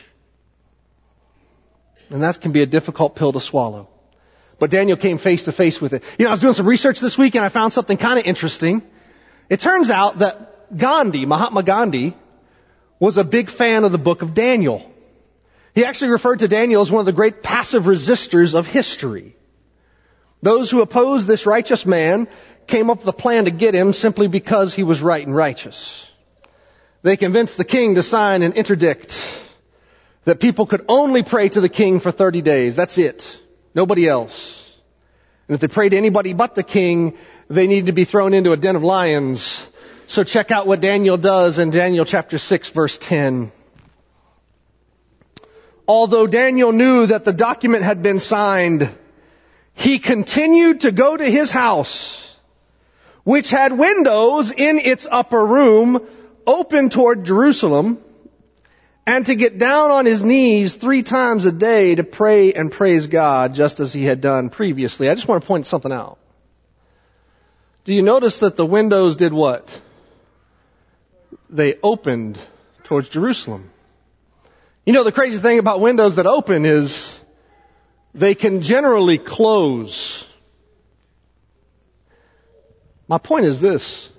And 2.10 2.24
that 2.24 2.42
can 2.42 2.52
be 2.52 2.62
a 2.62 2.66
difficult 2.66 3.16
pill 3.16 3.34
to 3.34 3.42
swallow. 3.42 3.90
But 4.60 4.70
Daniel 4.70 4.98
came 4.98 5.18
face 5.18 5.46
to 5.46 5.52
face 5.52 5.82
with 5.82 5.94
it. 5.94 6.04
You 6.18 6.24
know, 6.24 6.30
I 6.30 6.34
was 6.34 6.40
doing 6.40 6.54
some 6.54 6.68
research 6.68 7.00
this 7.00 7.18
week 7.18 7.36
and 7.36 7.44
I 7.44 7.50
found 7.50 7.74
something 7.74 7.98
kind 7.98 8.20
of 8.20 8.26
interesting. 8.26 8.82
It 9.50 9.60
turns 9.60 9.92
out 9.92 10.20
that 10.20 10.78
Gandhi, 10.78 11.26
Mahatma 11.26 11.64
Gandhi, 11.64 12.16
was 13.00 13.18
a 13.18 13.24
big 13.24 13.50
fan 13.50 13.84
of 13.84 13.92
the 13.92 13.98
book 13.98 14.22
of 14.22 14.34
Daniel. 14.34 14.90
He 15.76 15.86
actually 15.86 16.12
referred 16.12 16.40
to 16.40 16.48
Daniel 16.48 16.82
as 16.82 16.92
one 16.92 17.00
of 17.00 17.06
the 17.06 17.12
great 17.12 17.44
passive 17.44 17.84
resistors 17.84 18.54
of 18.54 18.68
history. 18.68 19.36
Those 20.42 20.70
who 20.70 20.82
opposed 20.82 21.28
this 21.28 21.46
righteous 21.46 21.86
man 21.86 22.28
came 22.68 22.90
up 22.90 23.00
with 23.00 23.08
a 23.08 23.14
plan 23.14 23.46
to 23.46 23.52
get 23.52 23.74
him 23.74 23.92
simply 23.92 24.28
because 24.28 24.74
he 24.74 24.84
was 24.84 25.02
right 25.02 25.26
and 25.26 25.36
righteous. 25.36 26.10
They 27.02 27.18
convinced 27.18 27.58
the 27.58 27.66
king 27.66 27.96
to 27.96 28.04
sign 28.04 28.44
an 28.44 28.54
interdict 28.54 29.43
that 30.26 30.40
people 30.40 30.66
could 30.66 30.86
only 30.88 31.24
pray 31.24 31.50
to 31.50 31.62
the 31.62 31.70
king 31.70 32.00
for 32.00 32.12
30 32.12 32.42
days. 32.42 32.76
That's 32.76 32.98
it. 32.98 33.40
Nobody 33.76 34.08
else. 34.08 34.76
And 35.48 35.56
if 35.56 35.62
they 35.62 35.68
prayed 35.68 35.90
to 35.90 35.98
anybody 35.98 36.34
but 36.34 36.56
the 36.56 36.64
king, 36.64 37.18
they 37.50 37.68
needed 37.68 37.88
to 37.88 37.92
be 37.92 38.06
thrown 38.06 38.34
into 38.34 38.52
a 38.52 38.58
den 38.58 38.76
of 38.76 38.84
lions. 38.84 39.70
So 40.08 40.24
check 40.24 40.52
out 40.52 40.68
what 40.68 40.80
Daniel 40.80 41.18
does 41.18 41.60
in 41.60 41.70
Daniel 41.70 42.06
chapter 42.06 42.38
6 42.38 42.70
verse 42.70 42.98
10. 42.98 43.52
Although 45.88 46.28
Daniel 46.28 46.72
knew 46.72 47.08
that 47.08 47.26
the 47.26 47.34
document 47.34 47.84
had 47.84 48.02
been 48.02 48.20
signed, 48.20 48.90
he 49.74 50.00
continued 50.00 50.82
to 50.82 50.92
go 50.92 51.18
to 51.18 51.26
his 51.26 51.52
house, 51.52 52.38
which 53.24 53.50
had 53.50 53.78
windows 53.78 54.52
in 54.52 54.80
its 54.80 55.06
upper 55.10 55.46
room 55.46 56.08
open 56.46 56.90
toward 56.90 57.26
Jerusalem, 57.26 58.03
and 59.06 59.26
to 59.26 59.36
get 59.36 59.58
down 59.58 59.92
on 59.92 60.06
his 60.06 60.24
knees 60.24 60.76
three 60.76 61.04
times 61.04 61.46
a 61.46 61.52
day 61.52 61.96
to 61.96 62.04
pray 62.04 62.54
and 62.54 62.72
praise 62.72 63.08
God 63.08 63.54
just 63.54 63.80
as 63.80 63.92
he 63.92 64.04
had 64.04 64.22
done 64.22 64.50
previously. 64.50 65.10
I 65.10 65.16
just 65.16 65.28
want 65.28 65.42
to 65.42 65.48
point 65.48 65.66
something 65.66 65.92
out. 65.92 66.18
Do 67.84 67.94
you 67.94 68.02
notice 68.02 68.40
that 68.40 68.56
the 68.56 68.66
windows 68.66 69.18
did 69.18 69.34
what? 69.34 69.82
They 71.50 71.76
opened 71.84 72.40
towards 72.86 73.10
Jerusalem. 73.10 73.70
You 74.86 74.94
know, 74.94 75.04
the 75.04 75.12
crazy 75.12 75.38
thing 75.38 75.60
about 75.60 75.82
windows 75.82 76.16
that 76.16 76.26
open 76.26 76.66
is 76.66 77.20
they 78.14 78.36
can 78.36 78.62
generally 78.62 79.18
close. 79.18 80.26
My 83.08 83.18
point 83.18 83.46
is 83.46 83.60
this. 83.60 84.10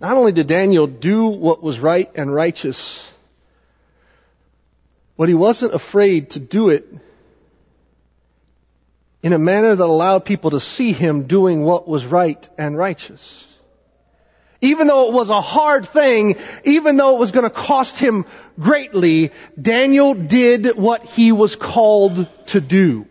Not 0.00 0.16
only 0.16 0.32
did 0.32 0.46
Daniel 0.46 0.86
do 0.86 1.28
what 1.28 1.62
was 1.62 1.78
right 1.78 2.10
and 2.14 2.32
righteous, 2.32 3.06
but 5.20 5.28
he 5.28 5.34
wasn't 5.34 5.74
afraid 5.74 6.30
to 6.30 6.40
do 6.40 6.70
it 6.70 6.88
in 9.22 9.34
a 9.34 9.38
manner 9.38 9.76
that 9.76 9.84
allowed 9.84 10.24
people 10.24 10.52
to 10.52 10.60
see 10.60 10.92
him 10.92 11.24
doing 11.24 11.62
what 11.62 11.86
was 11.86 12.06
right 12.06 12.48
and 12.56 12.74
righteous. 12.74 13.46
Even 14.62 14.86
though 14.86 15.08
it 15.08 15.12
was 15.12 15.28
a 15.28 15.42
hard 15.42 15.86
thing, 15.86 16.36
even 16.64 16.96
though 16.96 17.16
it 17.16 17.18
was 17.18 17.32
going 17.32 17.42
to 17.42 17.50
cost 17.50 17.98
him 17.98 18.24
greatly, 18.58 19.30
Daniel 19.60 20.14
did 20.14 20.74
what 20.78 21.04
he 21.04 21.32
was 21.32 21.54
called 21.54 22.26
to 22.46 22.62
do. 22.62 23.06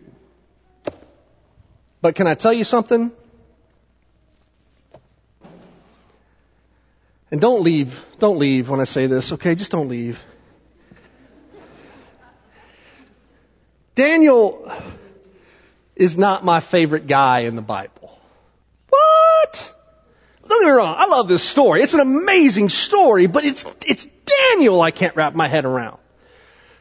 But 2.02 2.16
can 2.16 2.26
I 2.26 2.34
tell 2.34 2.52
you 2.52 2.64
something? 2.64 3.12
And 7.30 7.40
don't 7.40 7.62
leave, 7.62 8.04
don't 8.18 8.40
leave 8.40 8.68
when 8.68 8.80
I 8.80 8.84
say 8.96 9.06
this, 9.06 9.32
okay? 9.34 9.54
Just 9.54 9.70
don't 9.70 9.86
leave. 9.86 10.20
Daniel 13.94 14.70
is 15.96 16.16
not 16.16 16.44
my 16.44 16.60
favorite 16.60 17.06
guy 17.06 17.40
in 17.40 17.56
the 17.56 17.62
Bible. 17.62 18.18
What? 18.88 19.74
Don't 20.48 20.62
get 20.62 20.66
me 20.66 20.72
wrong. 20.72 20.94
I 20.98 21.06
love 21.06 21.28
this 21.28 21.42
story. 21.42 21.82
It's 21.82 21.94
an 21.94 22.00
amazing 22.00 22.70
story, 22.70 23.26
but 23.26 23.44
it's, 23.44 23.66
it's 23.86 24.06
Daniel 24.50 24.80
I 24.80 24.90
can't 24.90 25.14
wrap 25.14 25.34
my 25.34 25.46
head 25.46 25.64
around. 25.64 25.98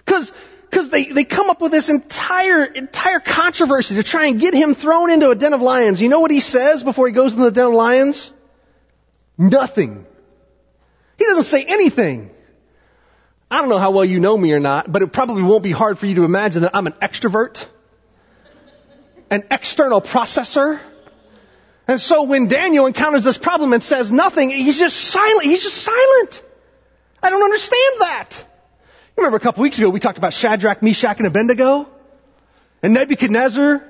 Cause, 0.06 0.32
cause 0.72 0.90
they, 0.90 1.06
they 1.06 1.24
come 1.24 1.50
up 1.50 1.62
with 1.62 1.72
this 1.72 1.90
entire, 1.90 2.64
entire 2.64 3.20
controversy 3.20 3.96
to 3.96 4.04
try 4.04 4.28
and 4.28 4.40
get 4.40 4.54
him 4.54 4.74
thrown 4.74 5.12
into 5.12 5.30
a 5.30 5.36
den 5.36 5.54
of 5.54 5.62
lions. 5.62 6.02
You 6.02 6.10
know 6.10 6.20
what 6.20 6.32
he 6.32 6.40
says 6.40 6.84
before 6.84 7.08
he 7.08 7.14
goes 7.14 7.34
into 7.34 7.46
the 7.46 7.52
den 7.52 7.68
of 7.68 7.74
lions? 7.74 8.32
Nothing. 9.38 10.06
He 11.18 11.26
doesn't 11.26 11.44
say 11.44 11.64
anything. 11.66 12.32
I 13.52 13.60
don't 13.60 13.70
know 13.70 13.80
how 13.80 13.92
well 13.92 14.06
you 14.06 14.20
know 14.20 14.38
me 14.38 14.54
or 14.54 14.60
not, 14.60 14.92
but 14.92 15.02
it 15.02 15.12
probably 15.12 15.42
won't 15.42 15.64
be 15.64 15.72
hard 15.72 15.98
for 15.98 16.06
you 16.06 16.16
to 16.16 16.24
imagine 16.24 16.62
that 16.62 16.76
I'm 16.76 16.86
an 16.86 16.94
extrovert, 16.94 17.66
an 19.32 19.44
external 19.50 20.02
processor. 20.02 20.80
And 21.88 22.00
so 22.00 22.24
when 22.24 22.48
Daniel 22.48 22.86
encounters 22.86 23.24
this 23.24 23.40
problem 23.40 23.74
and 23.74 23.82
says 23.82 24.12
nothing, 24.12 24.52
he's 24.52 24.78
just 24.78 24.96
silent. 24.96 25.44
He's 25.44 25.64
just 25.64 25.78
silent. 25.78 26.44
I 27.24 27.32
don't 27.32 27.42
understand 27.42 27.96
that. 28.02 28.46
You 29.18 29.24
remember 29.24 29.38
a 29.38 29.40
couple 29.40 29.64
weeks 29.64 29.80
ago 29.80 29.90
we 29.90 30.00
talked 30.00 30.20
about 30.20 30.34
Shadrach, 30.34 30.84
Meshach, 30.84 31.18
and 31.18 31.26
Abednego? 31.26 31.90
And 32.84 32.94
Nebuchadnezzar 32.94 33.84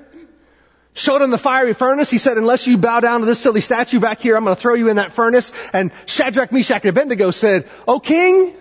showed 0.94 1.20
him 1.22 1.30
the 1.30 1.38
fiery 1.38 1.74
furnace. 1.74 2.10
He 2.10 2.18
said, 2.18 2.38
unless 2.38 2.66
you 2.66 2.78
bow 2.78 3.00
down 3.00 3.20
to 3.20 3.26
this 3.26 3.38
silly 3.38 3.60
statue 3.60 4.00
back 4.00 4.20
here, 4.20 4.36
I'm 4.36 4.44
going 4.44 4.56
to 4.56 4.60
throw 4.60 4.74
you 4.74 4.88
in 4.88 4.96
that 4.96 5.12
furnace. 5.12 5.52
And 5.74 5.92
Shadrach, 6.06 6.50
Meshach, 6.50 6.82
and 6.82 6.88
Abednego 6.88 7.30
said, 7.30 7.68
O 7.86 8.00
king, 8.00 8.56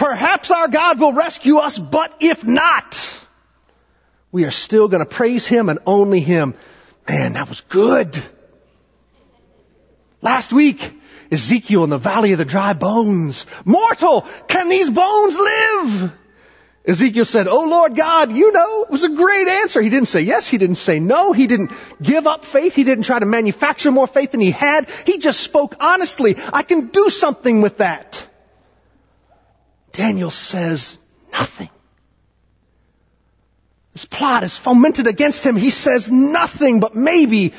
Perhaps 0.00 0.50
our 0.50 0.66
God 0.66 0.98
will 0.98 1.12
rescue 1.12 1.58
us, 1.58 1.78
but 1.78 2.16
if 2.20 2.42
not, 2.42 3.20
we 4.32 4.46
are 4.46 4.50
still 4.50 4.88
going 4.88 5.04
to 5.04 5.08
praise 5.08 5.46
Him 5.46 5.68
and 5.68 5.78
only 5.86 6.20
Him. 6.20 6.54
Man, 7.06 7.34
that 7.34 7.50
was 7.50 7.60
good. 7.60 8.18
Last 10.22 10.54
week, 10.54 10.98
Ezekiel 11.30 11.84
in 11.84 11.90
the 11.90 11.98
valley 11.98 12.32
of 12.32 12.38
the 12.38 12.46
dry 12.46 12.72
bones. 12.72 13.44
Mortal, 13.66 14.26
can 14.48 14.70
these 14.70 14.88
bones 14.88 15.36
live? 15.36 16.12
Ezekiel 16.86 17.26
said, 17.26 17.46
Oh 17.46 17.68
Lord 17.68 17.94
God, 17.94 18.32
you 18.32 18.52
know, 18.52 18.84
it 18.84 18.90
was 18.90 19.04
a 19.04 19.10
great 19.10 19.48
answer. 19.48 19.82
He 19.82 19.90
didn't 19.90 20.08
say 20.08 20.22
yes. 20.22 20.48
He 20.48 20.56
didn't 20.56 20.76
say 20.76 20.98
no. 20.98 21.34
He 21.34 21.46
didn't 21.46 21.72
give 22.00 22.26
up 22.26 22.46
faith. 22.46 22.74
He 22.74 22.84
didn't 22.84 23.04
try 23.04 23.18
to 23.18 23.26
manufacture 23.26 23.92
more 23.92 24.06
faith 24.06 24.30
than 24.30 24.40
he 24.40 24.50
had. 24.50 24.88
He 25.04 25.18
just 25.18 25.40
spoke 25.40 25.76
honestly. 25.78 26.38
I 26.54 26.62
can 26.62 26.86
do 26.86 27.10
something 27.10 27.60
with 27.60 27.76
that. 27.76 28.26
Daniel 29.92 30.30
says 30.30 30.98
nothing. 31.32 31.70
This 33.92 34.04
plot 34.04 34.44
is 34.44 34.56
fomented 34.56 35.06
against 35.06 35.44
him. 35.44 35.56
He 35.56 35.70
says 35.70 36.10
nothing, 36.10 36.80
but 36.80 36.94
maybe, 36.94 37.54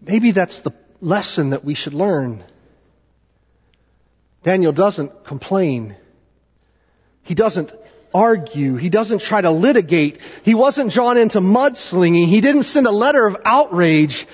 maybe 0.00 0.30
that's 0.30 0.60
the 0.60 0.72
lesson 1.00 1.50
that 1.50 1.64
we 1.64 1.74
should 1.74 1.94
learn. 1.94 2.44
Daniel 4.42 4.72
doesn't 4.72 5.24
complain. 5.24 5.96
He 7.24 7.34
doesn't 7.34 7.72
argue. 8.14 8.76
He 8.76 8.88
doesn't 8.88 9.20
try 9.20 9.40
to 9.40 9.50
litigate. 9.50 10.20
He 10.44 10.54
wasn't 10.54 10.92
drawn 10.92 11.18
into 11.18 11.40
mudslinging. 11.40 12.26
He 12.26 12.40
didn't 12.40 12.62
send 12.62 12.86
a 12.86 12.92
letter 12.92 13.26
of 13.26 13.36
outrage. 13.44 14.26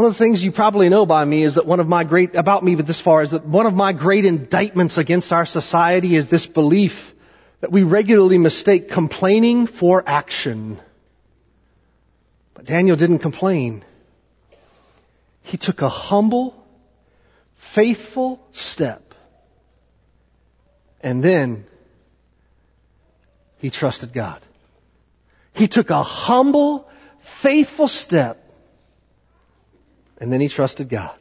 One 0.00 0.06
of 0.06 0.14
the 0.14 0.24
things 0.24 0.42
you 0.42 0.50
probably 0.50 0.88
know 0.88 1.04
by 1.04 1.22
me 1.22 1.42
is 1.42 1.56
that 1.56 1.66
one 1.66 1.78
of 1.78 1.86
my 1.86 2.04
great, 2.04 2.34
about 2.34 2.64
me 2.64 2.74
but 2.74 2.86
this 2.86 2.98
far, 2.98 3.22
is 3.22 3.32
that 3.32 3.44
one 3.44 3.66
of 3.66 3.74
my 3.74 3.92
great 3.92 4.24
indictments 4.24 4.96
against 4.96 5.30
our 5.30 5.44
society 5.44 6.16
is 6.16 6.26
this 6.26 6.46
belief 6.46 7.14
that 7.60 7.70
we 7.70 7.82
regularly 7.82 8.38
mistake 8.38 8.88
complaining 8.88 9.66
for 9.66 10.02
action. 10.06 10.78
But 12.54 12.64
Daniel 12.64 12.96
didn't 12.96 13.18
complain. 13.18 13.84
He 15.42 15.58
took 15.58 15.82
a 15.82 15.90
humble, 15.90 16.54
faithful 17.56 18.40
step. 18.52 19.14
And 21.02 21.22
then 21.22 21.66
He 23.58 23.68
trusted 23.68 24.14
God. 24.14 24.40
He 25.52 25.68
took 25.68 25.90
a 25.90 26.02
humble, 26.02 26.88
faithful 27.18 27.86
step, 27.86 28.39
and 30.20 30.32
then 30.32 30.40
he 30.40 30.48
trusted 30.48 30.88
God. 30.88 31.18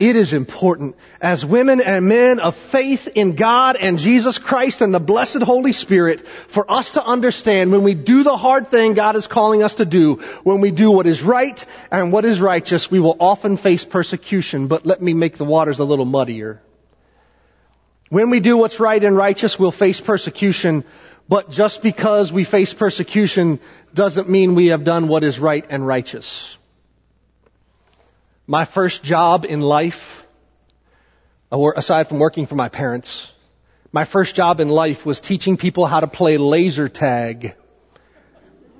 It 0.00 0.16
is 0.16 0.32
important 0.32 0.96
as 1.20 1.44
women 1.44 1.82
and 1.82 2.06
men 2.06 2.40
of 2.40 2.56
faith 2.56 3.06
in 3.14 3.34
God 3.34 3.76
and 3.76 3.98
Jesus 3.98 4.38
Christ 4.38 4.80
and 4.80 4.94
the 4.94 4.98
blessed 4.98 5.42
Holy 5.42 5.72
Spirit 5.72 6.26
for 6.26 6.68
us 6.70 6.92
to 6.92 7.04
understand 7.04 7.70
when 7.70 7.82
we 7.82 7.92
do 7.92 8.22
the 8.22 8.38
hard 8.38 8.68
thing 8.68 8.94
God 8.94 9.14
is 9.14 9.26
calling 9.26 9.62
us 9.62 9.74
to 9.74 9.84
do, 9.84 10.14
when 10.42 10.62
we 10.62 10.70
do 10.70 10.90
what 10.90 11.06
is 11.06 11.22
right 11.22 11.62
and 11.90 12.12
what 12.12 12.24
is 12.24 12.40
righteous, 12.40 12.90
we 12.90 12.98
will 12.98 13.18
often 13.20 13.58
face 13.58 13.84
persecution, 13.84 14.68
but 14.68 14.86
let 14.86 15.02
me 15.02 15.12
make 15.12 15.36
the 15.36 15.44
waters 15.44 15.80
a 15.80 15.84
little 15.84 16.06
muddier. 16.06 16.62
When 18.08 18.30
we 18.30 18.40
do 18.40 18.56
what's 18.56 18.80
right 18.80 19.04
and 19.04 19.14
righteous, 19.14 19.58
we'll 19.58 19.70
face 19.70 20.00
persecution, 20.00 20.84
but 21.28 21.50
just 21.50 21.82
because 21.82 22.32
we 22.32 22.44
face 22.44 22.72
persecution 22.72 23.60
doesn't 23.92 24.30
mean 24.30 24.54
we 24.54 24.68
have 24.68 24.82
done 24.82 25.08
what 25.08 25.24
is 25.24 25.38
right 25.38 25.66
and 25.68 25.86
righteous. 25.86 26.56
My 28.50 28.64
first 28.64 29.04
job 29.04 29.44
in 29.44 29.60
life, 29.60 30.26
aside 31.52 32.08
from 32.08 32.18
working 32.18 32.46
for 32.46 32.56
my 32.56 32.68
parents, 32.68 33.32
my 33.92 34.04
first 34.04 34.34
job 34.34 34.58
in 34.58 34.68
life 34.68 35.06
was 35.06 35.20
teaching 35.20 35.56
people 35.56 35.86
how 35.86 36.00
to 36.00 36.08
play 36.08 36.36
laser 36.36 36.88
tag 36.88 37.54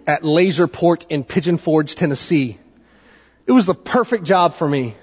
at 0.09 0.25
Laserport 0.25 1.07
in 1.09 1.23
Pigeon 1.23 1.57
Forge, 1.57 1.95
Tennessee. 1.95 2.59
It 3.47 3.53
was 3.53 3.67
the 3.67 3.77
perfect 3.77 4.25
job 4.25 4.55
for 4.55 4.69
me. 4.69 4.97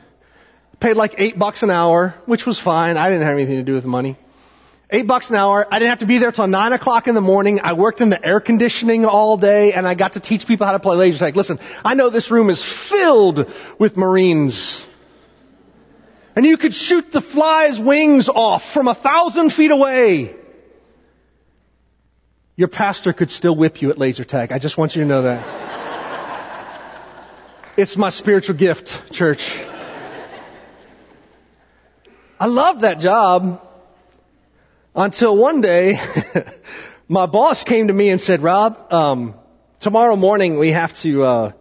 Paid 0.82 0.96
like 0.96 1.16
eight 1.18 1.40
bucks 1.40 1.64
an 1.64 1.72
hour, 1.72 2.14
which 2.26 2.46
was 2.46 2.60
fine. 2.60 2.98
I 2.98 3.08
didn't 3.08 3.24
have 3.24 3.36
anything 3.36 3.56
to 3.56 3.64
do 3.64 3.72
with 3.72 3.86
money. 3.86 4.18
Eight 4.90 5.06
bucks 5.06 5.30
an 5.32 5.36
hour. 5.36 5.68
I 5.70 5.80
didn't 5.80 5.90
have 5.90 6.00
to 6.00 6.06
be 6.06 6.18
there 6.18 6.32
till 6.32 6.48
nine 6.48 6.72
o'clock 6.72 7.10
in 7.10 7.16
the 7.16 7.22
morning. 7.22 7.60
I 7.60 7.74
worked 7.74 8.00
in 8.00 8.10
the 8.10 8.26
air 8.26 8.40
conditioning 8.40 9.04
all 9.04 9.36
day 9.36 9.74
and 9.74 9.86
I 9.86 9.96
got 9.96 10.14
to 10.14 10.22
teach 10.22 10.48
people 10.48 10.66
how 10.66 10.72
to 10.72 10.80
play 10.80 10.96
laser 10.96 11.20
tag. 11.20 11.36
Listen, 11.36 11.60
I 11.84 11.94
know 11.94 12.10
this 12.10 12.32
room 12.32 12.50
is 12.50 12.64
filled 12.64 13.52
with 13.78 13.98
Marines. 13.98 14.88
And 16.38 16.46
you 16.46 16.56
could 16.56 16.74
shoot 16.74 17.12
the 17.12 17.20
fly's 17.20 17.78
wings 17.78 18.30
off 18.30 18.72
from 18.72 18.88
a 18.88 18.94
thousand 18.94 19.52
feet 19.52 19.72
away. 19.72 20.34
Your 22.56 22.70
pastor 22.70 23.12
could 23.12 23.30
still 23.30 23.56
whip 23.58 23.82
you 23.82 23.90
at 23.90 23.98
laser 23.98 24.24
tag. 24.24 24.54
I 24.54 24.60
just 24.60 24.78
want 24.78 24.96
you 24.96 25.02
to 25.02 25.08
know 25.08 25.24
that. 25.24 25.44
it's 27.76 27.98
my 27.98 28.10
spiritual 28.10 28.56
gift, 28.56 29.12
church. 29.12 29.54
I 32.40 32.46
love 32.46 32.82
that 32.82 33.02
job. 33.02 33.67
Until 35.00 35.38
one 35.38 35.62
day, 35.62 36.00
my 37.08 37.28
boss 37.28 37.64
came 37.64 37.86
to 37.86 37.94
me 37.94 38.10
and 38.10 38.20
said, 38.20 38.42
Rob, 38.42 38.92
um, 38.92 39.36
tomorrow 39.80 40.16
morning 40.16 40.58
we 40.58 40.72
have 40.72 40.92
to, 41.02 41.24
uh, 41.24 41.52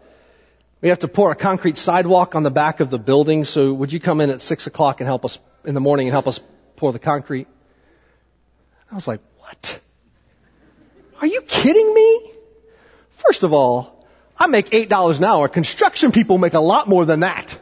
we 0.81 0.89
have 0.89 1.01
to 1.01 1.09
pour 1.09 1.31
a 1.33 1.35
concrete 1.35 1.77
sidewalk 1.77 2.35
on 2.35 2.45
the 2.45 2.51
back 2.51 2.81
of 2.81 2.89
the 2.89 2.99
building. 2.99 3.45
So 3.45 3.75
would 3.75 3.93
you 3.93 4.01
come 4.01 4.23
in 4.23 4.31
at 4.31 4.41
six 4.41 4.67
o'clock 4.67 5.03
and 5.03 5.07
help 5.07 5.27
us 5.27 5.39
in 5.67 5.75
the 5.75 5.83
morning 5.83 6.07
and 6.07 6.13
help 6.13 6.27
us 6.27 6.41
pour 6.77 6.95
the 6.95 6.99
concrete? 6.99 7.47
I 8.91 8.95
was 8.95 9.07
like, 9.07 9.21
what? 9.41 9.81
Are 11.21 11.27
you 11.27 11.43
kidding 11.43 11.93
me? 11.93 12.33
First 13.11 13.43
of 13.43 13.53
all, 13.53 14.09
I 14.39 14.47
make 14.47 14.71
$8 14.71 15.19
an 15.19 15.25
hour. 15.25 15.49
Construction 15.49 16.11
people 16.11 16.39
make 16.39 16.55
a 16.55 16.61
lot 16.61 16.89
more 16.89 17.05
than 17.05 17.21
that. 17.21 17.59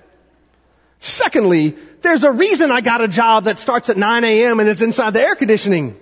Secondly, 1.04 1.76
there's 2.00 2.24
a 2.24 2.32
reason 2.32 2.70
I 2.70 2.80
got 2.80 3.02
a 3.02 3.08
job 3.08 3.44
that 3.44 3.58
starts 3.58 3.90
at 3.90 3.98
9 3.98 4.24
a.m. 4.24 4.58
and 4.58 4.66
it's 4.66 4.80
inside 4.80 5.10
the 5.10 5.20
air 5.20 5.36
conditioning. 5.36 6.00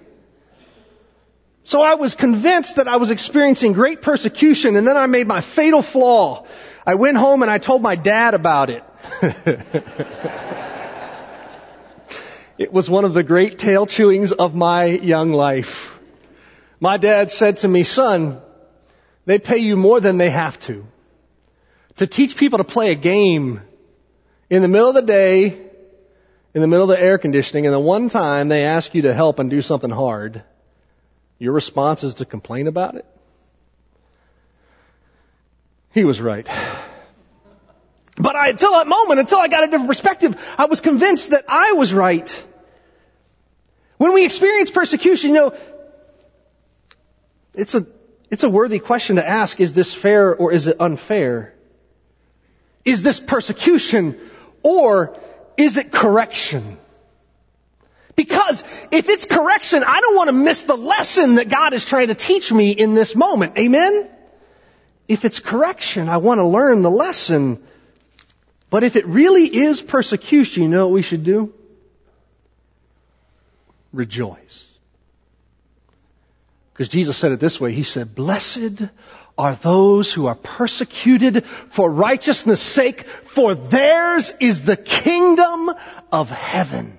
So 1.64 1.82
I 1.82 1.94
was 1.94 2.14
convinced 2.14 2.76
that 2.76 2.87
I 2.87 2.97
was 2.97 3.11
experiencing 3.11 3.73
great 3.73 4.00
persecution 4.00 4.76
and 4.76 4.87
then 4.87 4.97
I 4.97 5.06
made 5.06 5.26
my 5.26 5.40
fatal 5.40 5.82
flaw. 5.82 6.47
I 6.87 6.94
went 6.94 7.16
home 7.16 7.42
and 7.42 7.50
I 7.50 7.59
told 7.59 7.82
my 7.82 7.97
dad 7.97 8.35
about 8.35 8.70
it. 8.70 8.85
it 12.57 12.72
was 12.72 12.88
one 12.88 13.05
of 13.05 13.12
the 13.12 13.24
great 13.24 13.59
tail 13.59 13.87
chewings 13.87 14.31
of 14.31 14.55
my 14.55 14.85
young 14.85 15.33
life. 15.33 15.98
My 16.79 16.96
dad 16.96 17.33
said 17.33 17.57
to 17.59 17.66
me, 17.66 17.83
son, 17.83 18.40
they 19.26 19.40
pay 19.40 19.59
you 19.59 19.76
more 19.76 19.98
than 19.98 20.16
they 20.16 20.31
have 20.31 20.61
to. 20.61 20.87
To 21.96 22.07
teach 22.07 22.37
people 22.37 22.59
to 22.59 22.64
play 22.64 22.92
a 22.92 22.94
game 22.94 23.62
in 24.52 24.60
the 24.60 24.68
middle 24.68 24.88
of 24.90 24.94
the 24.94 25.00
day 25.00 25.46
in 26.54 26.60
the 26.60 26.66
middle 26.66 26.90
of 26.90 26.94
the 26.94 27.02
air 27.02 27.16
conditioning 27.16 27.64
and 27.64 27.72
the 27.72 27.80
one 27.80 28.10
time 28.10 28.48
they 28.48 28.64
ask 28.64 28.94
you 28.94 29.02
to 29.02 29.14
help 29.14 29.38
and 29.38 29.48
do 29.48 29.62
something 29.62 29.88
hard, 29.88 30.42
your 31.38 31.54
response 31.54 32.04
is 32.04 32.14
to 32.14 32.26
complain 32.26 32.66
about 32.66 32.96
it? 32.96 33.06
He 35.92 36.04
was 36.04 36.20
right. 36.20 36.46
But 38.16 38.36
I, 38.36 38.48
until 38.48 38.72
that 38.72 38.86
moment, 38.86 39.20
until 39.20 39.38
I 39.38 39.48
got 39.48 39.64
a 39.64 39.68
different 39.68 39.88
perspective, 39.88 40.54
I 40.58 40.66
was 40.66 40.82
convinced 40.82 41.30
that 41.30 41.46
I 41.48 41.72
was 41.72 41.94
right. 41.94 42.46
When 43.96 44.12
we 44.12 44.26
experience 44.26 44.70
persecution, 44.70 45.30
you 45.30 45.36
know, 45.36 45.54
it's 47.54 47.74
a, 47.74 47.86
it's 48.28 48.42
a 48.42 48.50
worthy 48.50 48.80
question 48.80 49.16
to 49.16 49.26
ask, 49.26 49.62
is 49.62 49.72
this 49.72 49.94
fair 49.94 50.36
or 50.36 50.52
is 50.52 50.66
it 50.66 50.76
unfair? 50.78 51.54
Is 52.84 53.00
this 53.00 53.18
persecution 53.18 54.18
or 54.62 55.16
is 55.57 55.77
it 55.77 55.92
correction? 55.92 56.79
Because 58.14 58.62
if 58.90 59.09
it's 59.09 59.25
correction, 59.25 59.83
I 59.87 60.01
don't 60.01 60.16
want 60.16 60.29
to 60.29 60.33
miss 60.35 60.62
the 60.62 60.77
lesson 60.77 61.37
that 61.37 61.48
God 61.48 61.72
is 61.72 61.85
trying 61.85 62.09
to 62.09 62.14
teach 62.14 62.53
me 62.53 62.72
in 62.72 62.94
this 62.94 63.16
moment. 63.16 63.57
Amen? 63.59 64.09
If 65.09 65.25
it's 65.25 65.40
correction, 65.40 66.09
I 66.09 66.18
want 66.18 66.38
to 66.38 66.44
learn 66.44 66.83
the 66.83 66.90
lesson. 66.90 67.62
But 68.70 68.85
if 68.85 68.96
it 68.96 69.07
really 69.07 69.44
is 69.44 69.81
persecution, 69.81 70.62
you 70.62 70.68
know 70.68 70.87
what 70.87 70.94
we 70.94 71.03
should 71.03 71.25
do? 71.25 71.53
Rejoice. 73.92 74.66
Because 76.83 76.95
Jesus 76.95 77.16
said 77.16 77.31
it 77.31 77.38
this 77.38 77.61
way. 77.61 77.71
He 77.71 77.85
said, 77.85 78.12
blessed 78.12 78.83
are 79.38 79.55
those 79.55 80.12
who 80.12 80.27
are 80.27 80.35
persecuted 80.35 81.47
for 81.47 81.88
righteousness 81.88 82.61
sake, 82.61 83.07
for 83.07 83.55
theirs 83.55 84.33
is 84.40 84.62
the 84.62 84.77
kingdom 84.77 85.71
of 86.11 86.29
heaven. 86.29 86.99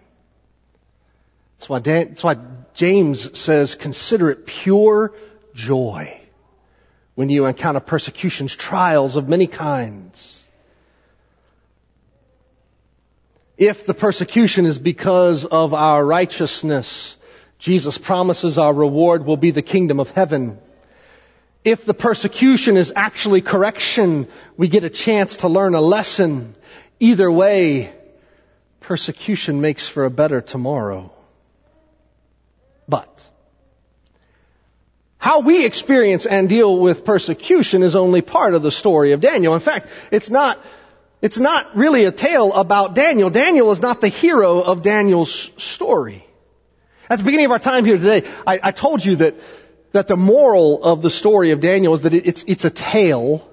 That's 1.57 1.67
why, 1.67 1.79
Dan, 1.79 2.07
that's 2.07 2.23
why 2.23 2.37
James 2.73 3.37
says, 3.37 3.75
consider 3.75 4.29
it 4.29 4.45
pure 4.45 5.13
joy 5.53 6.17
when 7.15 7.27
you 7.27 7.45
encounter 7.45 7.81
persecutions, 7.81 8.55
trials 8.55 9.17
of 9.17 9.27
many 9.27 9.47
kinds. 9.47 10.47
If 13.57 13.85
the 13.85 13.93
persecution 13.93 14.65
is 14.65 14.79
because 14.79 15.43
of 15.43 15.73
our 15.73 16.05
righteousness, 16.05 17.17
Jesus 17.63 17.97
promises 17.97 18.57
our 18.57 18.73
reward 18.73 19.25
will 19.25 19.37
be 19.37 19.51
the 19.51 19.61
kingdom 19.61 20.01
of 20.01 20.09
heaven. 20.09 20.59
If 21.63 21.85
the 21.85 21.93
persecution 21.93 22.75
is 22.75 22.91
actually 22.93 23.39
correction, 23.39 24.27
we 24.57 24.67
get 24.67 24.83
a 24.83 24.89
chance 24.89 25.37
to 25.37 25.47
learn 25.47 25.73
a 25.73 25.79
lesson. 25.79 26.55
Either 26.99 27.31
way, 27.31 27.93
persecution 28.81 29.61
makes 29.61 29.87
for 29.87 30.03
a 30.03 30.09
better 30.09 30.41
tomorrow. 30.41 31.13
But, 32.89 33.29
how 35.17 35.39
we 35.39 35.65
experience 35.65 36.25
and 36.25 36.49
deal 36.49 36.77
with 36.77 37.05
persecution 37.05 37.81
is 37.81 37.95
only 37.95 38.21
part 38.21 38.55
of 38.55 38.61
the 38.61 38.71
story 38.71 39.13
of 39.13 39.21
Daniel. 39.21 39.55
In 39.55 39.61
fact, 39.61 39.87
it's 40.11 40.29
not, 40.29 40.61
it's 41.21 41.39
not 41.39 41.77
really 41.77 42.03
a 42.03 42.11
tale 42.11 42.51
about 42.51 42.93
Daniel. 42.93 43.29
Daniel 43.29 43.71
is 43.71 43.81
not 43.81 44.01
the 44.01 44.09
hero 44.09 44.59
of 44.59 44.81
Daniel's 44.81 45.49
story. 45.55 46.25
At 47.13 47.19
the 47.19 47.25
beginning 47.25 47.45
of 47.45 47.51
our 47.51 47.59
time 47.59 47.85
here 47.85 47.97
today, 47.97 48.27
I, 48.47 48.59
I 48.63 48.71
told 48.71 49.05
you 49.05 49.17
that 49.17 49.35
that 49.91 50.07
the 50.07 50.17
moral 50.17 50.83
of 50.83 51.03
the 51.03 51.11
story 51.11 51.51
of 51.51 51.59
Daniel 51.59 51.93
is 51.93 52.01
that 52.01 52.13
it's, 52.15 52.43
it's 52.47 52.65
a 52.65 52.71
tale 52.71 53.47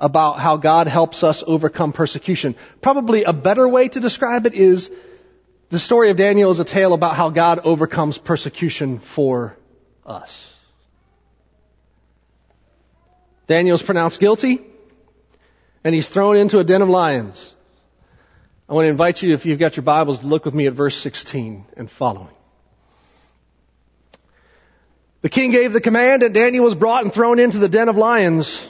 about 0.00 0.40
how 0.40 0.56
God 0.56 0.88
helps 0.88 1.22
us 1.22 1.44
overcome 1.46 1.92
persecution. 1.92 2.56
Probably 2.80 3.22
a 3.22 3.32
better 3.32 3.68
way 3.68 3.86
to 3.86 4.00
describe 4.00 4.46
it 4.46 4.54
is 4.54 4.90
the 5.70 5.78
story 5.78 6.10
of 6.10 6.16
Daniel 6.16 6.50
is 6.50 6.58
a 6.58 6.64
tale 6.64 6.94
about 6.94 7.14
how 7.14 7.30
God 7.30 7.60
overcomes 7.60 8.18
persecution 8.18 8.98
for 8.98 9.56
us. 10.04 10.52
Daniel's 13.46 13.84
pronounced 13.84 14.18
guilty 14.18 14.60
and 15.84 15.94
he's 15.94 16.08
thrown 16.08 16.36
into 16.36 16.58
a 16.58 16.64
den 16.64 16.82
of 16.82 16.88
lions. 16.88 17.54
I 18.68 18.74
want 18.74 18.86
to 18.86 18.90
invite 18.90 19.22
you, 19.22 19.32
if 19.32 19.46
you've 19.46 19.60
got 19.60 19.76
your 19.76 19.84
Bibles, 19.84 20.18
to 20.18 20.26
look 20.26 20.44
with 20.44 20.54
me 20.54 20.66
at 20.66 20.72
verse 20.72 20.96
16 20.96 21.66
and 21.76 21.88
following. 21.88 22.34
The 25.24 25.30
king 25.30 25.52
gave 25.52 25.72
the 25.72 25.80
command 25.80 26.22
and 26.22 26.34
Daniel 26.34 26.64
was 26.64 26.74
brought 26.74 27.02
and 27.02 27.10
thrown 27.10 27.38
into 27.38 27.58
the 27.58 27.68
den 27.70 27.88
of 27.88 27.96
lions. 27.96 28.68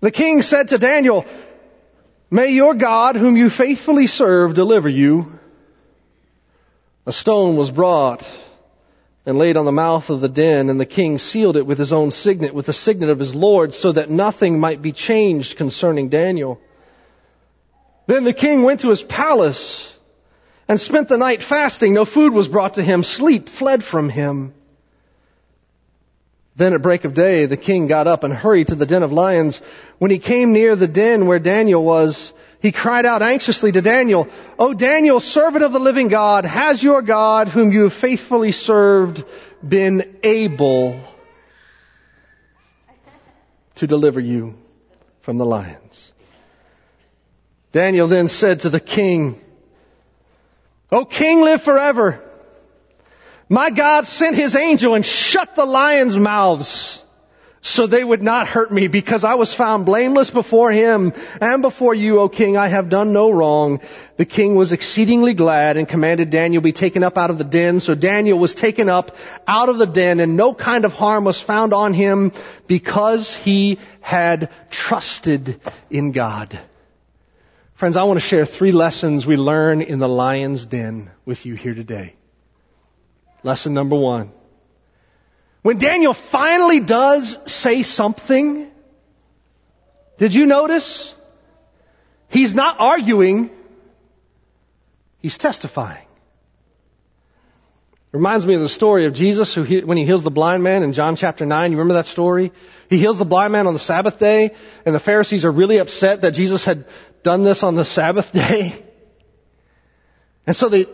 The 0.00 0.10
king 0.10 0.40
said 0.40 0.68
to 0.68 0.78
Daniel, 0.78 1.26
May 2.30 2.52
your 2.52 2.72
God, 2.72 3.16
whom 3.16 3.36
you 3.36 3.50
faithfully 3.50 4.06
serve, 4.06 4.54
deliver 4.54 4.88
you. 4.88 5.38
A 7.04 7.12
stone 7.12 7.56
was 7.56 7.70
brought 7.70 8.26
and 9.26 9.36
laid 9.36 9.58
on 9.58 9.66
the 9.66 9.70
mouth 9.70 10.08
of 10.08 10.22
the 10.22 10.30
den, 10.30 10.70
and 10.70 10.80
the 10.80 10.86
king 10.86 11.18
sealed 11.18 11.58
it 11.58 11.66
with 11.66 11.76
his 11.76 11.92
own 11.92 12.10
signet, 12.10 12.54
with 12.54 12.64
the 12.64 12.72
signet 12.72 13.10
of 13.10 13.18
his 13.18 13.34
Lord, 13.34 13.74
so 13.74 13.92
that 13.92 14.08
nothing 14.08 14.58
might 14.58 14.80
be 14.80 14.92
changed 14.92 15.58
concerning 15.58 16.08
Daniel. 16.08 16.58
Then 18.06 18.24
the 18.24 18.32
king 18.32 18.62
went 18.62 18.80
to 18.80 18.88
his 18.88 19.02
palace 19.02 19.94
and 20.68 20.80
spent 20.80 21.08
the 21.08 21.18
night 21.18 21.42
fasting. 21.42 21.92
No 21.92 22.06
food 22.06 22.32
was 22.32 22.48
brought 22.48 22.74
to 22.74 22.82
him. 22.82 23.02
Sleep 23.02 23.50
fled 23.50 23.84
from 23.84 24.08
him. 24.08 24.54
Then 26.56 26.72
at 26.72 26.82
break 26.82 27.04
of 27.04 27.14
day, 27.14 27.46
the 27.46 27.56
king 27.56 27.88
got 27.88 28.06
up 28.06 28.22
and 28.22 28.32
hurried 28.32 28.68
to 28.68 28.76
the 28.76 28.86
den 28.86 29.02
of 29.02 29.12
lions. 29.12 29.60
When 29.98 30.10
he 30.10 30.18
came 30.18 30.52
near 30.52 30.76
the 30.76 30.86
den 30.86 31.26
where 31.26 31.40
Daniel 31.40 31.82
was, 31.82 32.32
he 32.60 32.70
cried 32.70 33.06
out 33.06 33.22
anxiously 33.22 33.72
to 33.72 33.82
Daniel, 33.82 34.28
O 34.58 34.72
Daniel, 34.72 35.18
servant 35.20 35.64
of 35.64 35.72
the 35.72 35.80
living 35.80 36.08
God, 36.08 36.44
has 36.44 36.82
your 36.82 37.02
God, 37.02 37.48
whom 37.48 37.72
you 37.72 37.82
have 37.82 37.92
faithfully 37.92 38.52
served, 38.52 39.24
been 39.66 40.16
able 40.22 41.00
to 43.74 43.86
deliver 43.86 44.20
you 44.20 44.56
from 45.22 45.38
the 45.38 45.44
lions? 45.44 46.12
Daniel 47.72 48.06
then 48.06 48.28
said 48.28 48.60
to 48.60 48.70
the 48.70 48.80
king, 48.80 49.40
O 50.92 51.04
king, 51.04 51.40
live 51.40 51.62
forever. 51.62 52.22
My 53.54 53.70
God 53.70 54.04
sent 54.04 54.34
his 54.34 54.56
angel 54.56 54.94
and 54.94 55.06
shut 55.06 55.54
the 55.54 55.64
lions' 55.64 56.18
mouths 56.18 57.00
so 57.60 57.86
they 57.86 58.02
would 58.02 58.20
not 58.20 58.48
hurt 58.48 58.72
me 58.72 58.88
because 58.88 59.22
I 59.22 59.34
was 59.34 59.54
found 59.54 59.86
blameless 59.86 60.32
before 60.32 60.72
him 60.72 61.12
and 61.40 61.62
before 61.62 61.94
you, 61.94 62.18
O 62.18 62.28
king. 62.28 62.56
I 62.56 62.66
have 62.66 62.88
done 62.88 63.12
no 63.12 63.30
wrong. 63.30 63.80
The 64.16 64.24
king 64.24 64.56
was 64.56 64.72
exceedingly 64.72 65.34
glad 65.34 65.76
and 65.76 65.88
commanded 65.88 66.30
Daniel 66.30 66.62
be 66.62 66.72
taken 66.72 67.04
up 67.04 67.16
out 67.16 67.30
of 67.30 67.38
the 67.38 67.44
den. 67.44 67.78
So 67.78 67.94
Daniel 67.94 68.40
was 68.40 68.56
taken 68.56 68.88
up 68.88 69.16
out 69.46 69.68
of 69.68 69.78
the 69.78 69.86
den 69.86 70.18
and 70.18 70.36
no 70.36 70.52
kind 70.52 70.84
of 70.84 70.92
harm 70.92 71.22
was 71.22 71.38
found 71.38 71.72
on 71.72 71.94
him 71.94 72.32
because 72.66 73.36
he 73.36 73.78
had 74.00 74.50
trusted 74.68 75.60
in 75.90 76.10
God. 76.10 76.58
Friends, 77.74 77.96
I 77.96 78.02
want 78.02 78.16
to 78.16 78.26
share 78.26 78.46
three 78.46 78.72
lessons 78.72 79.24
we 79.24 79.36
learn 79.36 79.80
in 79.80 80.00
the 80.00 80.08
lion's 80.08 80.66
den 80.66 81.12
with 81.24 81.46
you 81.46 81.54
here 81.54 81.74
today. 81.74 82.16
Lesson 83.44 83.74
number 83.74 83.94
one. 83.94 84.32
When 85.62 85.78
Daniel 85.78 86.14
finally 86.14 86.80
does 86.80 87.38
say 87.46 87.82
something, 87.82 88.70
did 90.18 90.34
you 90.34 90.46
notice? 90.46 91.14
He's 92.28 92.54
not 92.54 92.80
arguing, 92.80 93.50
he's 95.20 95.38
testifying. 95.38 96.06
It 98.12 98.16
Reminds 98.16 98.46
me 98.46 98.54
of 98.54 98.60
the 98.60 98.68
story 98.68 99.06
of 99.06 99.12
Jesus 99.12 99.54
who 99.54 99.62
he, 99.62 99.80
when 99.82 99.98
he 99.98 100.04
heals 100.04 100.22
the 100.22 100.30
blind 100.30 100.62
man 100.62 100.82
in 100.82 100.92
John 100.92 101.16
chapter 101.16 101.44
9. 101.44 101.70
You 101.70 101.78
remember 101.78 101.94
that 101.94 102.06
story? 102.06 102.52
He 102.88 102.98
heals 102.98 103.18
the 103.18 103.24
blind 103.24 103.52
man 103.52 103.66
on 103.66 103.72
the 103.72 103.78
Sabbath 103.78 104.18
day 104.18 104.52
and 104.86 104.94
the 104.94 105.00
Pharisees 105.00 105.44
are 105.44 105.50
really 105.50 105.78
upset 105.78 106.22
that 106.22 106.30
Jesus 106.30 106.64
had 106.64 106.86
done 107.22 107.42
this 107.42 107.62
on 107.62 107.74
the 107.74 107.84
Sabbath 107.84 108.32
day. 108.46 108.80
And 110.46 110.54
so 110.54 110.68
they, 110.68 110.86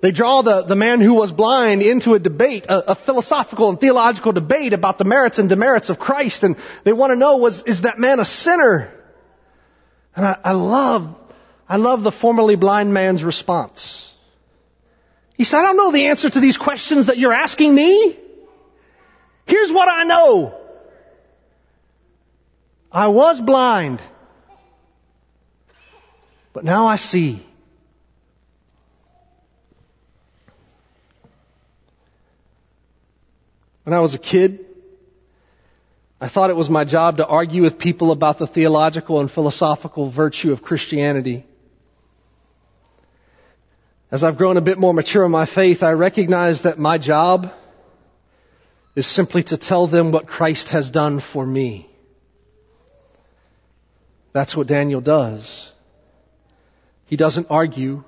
they 0.00 0.10
draw 0.10 0.42
the, 0.42 0.62
the 0.62 0.76
man 0.76 1.00
who 1.00 1.14
was 1.14 1.32
blind 1.32 1.82
into 1.82 2.14
a 2.14 2.18
debate, 2.18 2.66
a, 2.66 2.92
a, 2.92 2.94
philosophical 2.94 3.70
and 3.70 3.80
theological 3.80 4.32
debate 4.32 4.72
about 4.72 4.98
the 4.98 5.04
merits 5.04 5.38
and 5.38 5.48
demerits 5.48 5.88
of 5.88 5.98
Christ, 5.98 6.42
and 6.44 6.56
they 6.84 6.92
want 6.92 7.12
to 7.12 7.16
know 7.16 7.38
was 7.38 7.62
is 7.62 7.82
that 7.82 7.98
man 7.98 8.20
a 8.20 8.24
sinner? 8.24 8.92
And 10.14 10.26
I, 10.26 10.38
I 10.44 10.52
love, 10.52 11.14
I 11.68 11.76
love 11.76 12.02
the 12.02 12.12
formerly 12.12 12.56
blind 12.56 12.92
man's 12.92 13.24
response. 13.24 14.12
He 15.34 15.44
said, 15.44 15.60
I 15.60 15.62
don't 15.62 15.76
know 15.76 15.92
the 15.92 16.06
answer 16.06 16.30
to 16.30 16.40
these 16.40 16.56
questions 16.56 17.06
that 17.06 17.18
you're 17.18 17.32
asking 17.32 17.74
me. 17.74 18.16
Here's 19.46 19.70
what 19.70 19.88
I 19.88 20.04
know. 20.04 20.58
I 22.90 23.08
was 23.08 23.40
blind, 23.40 24.02
but 26.52 26.64
now 26.64 26.86
I 26.86 26.96
see. 26.96 27.44
When 33.86 33.94
I 33.94 34.00
was 34.00 34.14
a 34.14 34.18
kid, 34.18 34.66
I 36.20 36.26
thought 36.26 36.50
it 36.50 36.56
was 36.56 36.68
my 36.68 36.82
job 36.82 37.18
to 37.18 37.26
argue 37.26 37.62
with 37.62 37.78
people 37.78 38.10
about 38.10 38.36
the 38.36 38.46
theological 38.48 39.20
and 39.20 39.30
philosophical 39.30 40.08
virtue 40.08 40.50
of 40.50 40.60
Christianity. 40.60 41.46
As 44.10 44.24
I've 44.24 44.36
grown 44.38 44.56
a 44.56 44.60
bit 44.60 44.76
more 44.76 44.92
mature 44.92 45.24
in 45.24 45.30
my 45.30 45.46
faith, 45.46 45.84
I 45.84 45.92
recognize 45.92 46.62
that 46.62 46.80
my 46.80 46.98
job 46.98 47.52
is 48.96 49.06
simply 49.06 49.44
to 49.44 49.56
tell 49.56 49.86
them 49.86 50.10
what 50.10 50.26
Christ 50.26 50.70
has 50.70 50.90
done 50.90 51.20
for 51.20 51.46
me. 51.46 51.88
That's 54.32 54.56
what 54.56 54.66
Daniel 54.66 55.00
does. 55.00 55.70
He 57.04 57.14
doesn't 57.14 57.46
argue. 57.50 58.02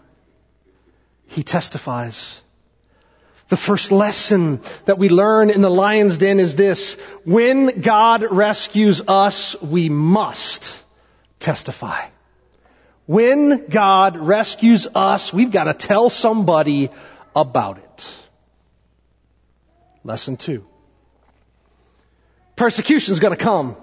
He 1.29 1.45
testifies. 1.45 2.43
The 3.49 3.57
first 3.57 3.93
lesson 3.93 4.61
that 4.85 4.99
we 4.99 5.09
learn 5.09 5.49
in 5.49 5.63
the 5.63 5.71
lion's 5.71 6.19
den 6.19 6.39
is 6.39 6.55
this. 6.55 6.95
When 7.25 7.81
God 7.81 8.23
rescues 8.31 9.01
us, 9.09 9.61
we 9.63 9.89
must 9.89 10.83
testify. 11.41 12.09
When 13.07 13.69
God 13.69 14.19
rescues 14.19 14.87
us, 14.95 15.33
we've 15.33 15.51
got 15.51 15.65
to 15.65 15.73
tell 15.73 16.11
somebody 16.11 16.91
about 17.35 17.79
it. 17.79 18.17
Lesson 20.05 20.37
two. 20.37 20.67
Persecution 22.55 23.13
is 23.13 23.21
going 23.21 23.37
to 23.37 23.43
come. 23.43 23.77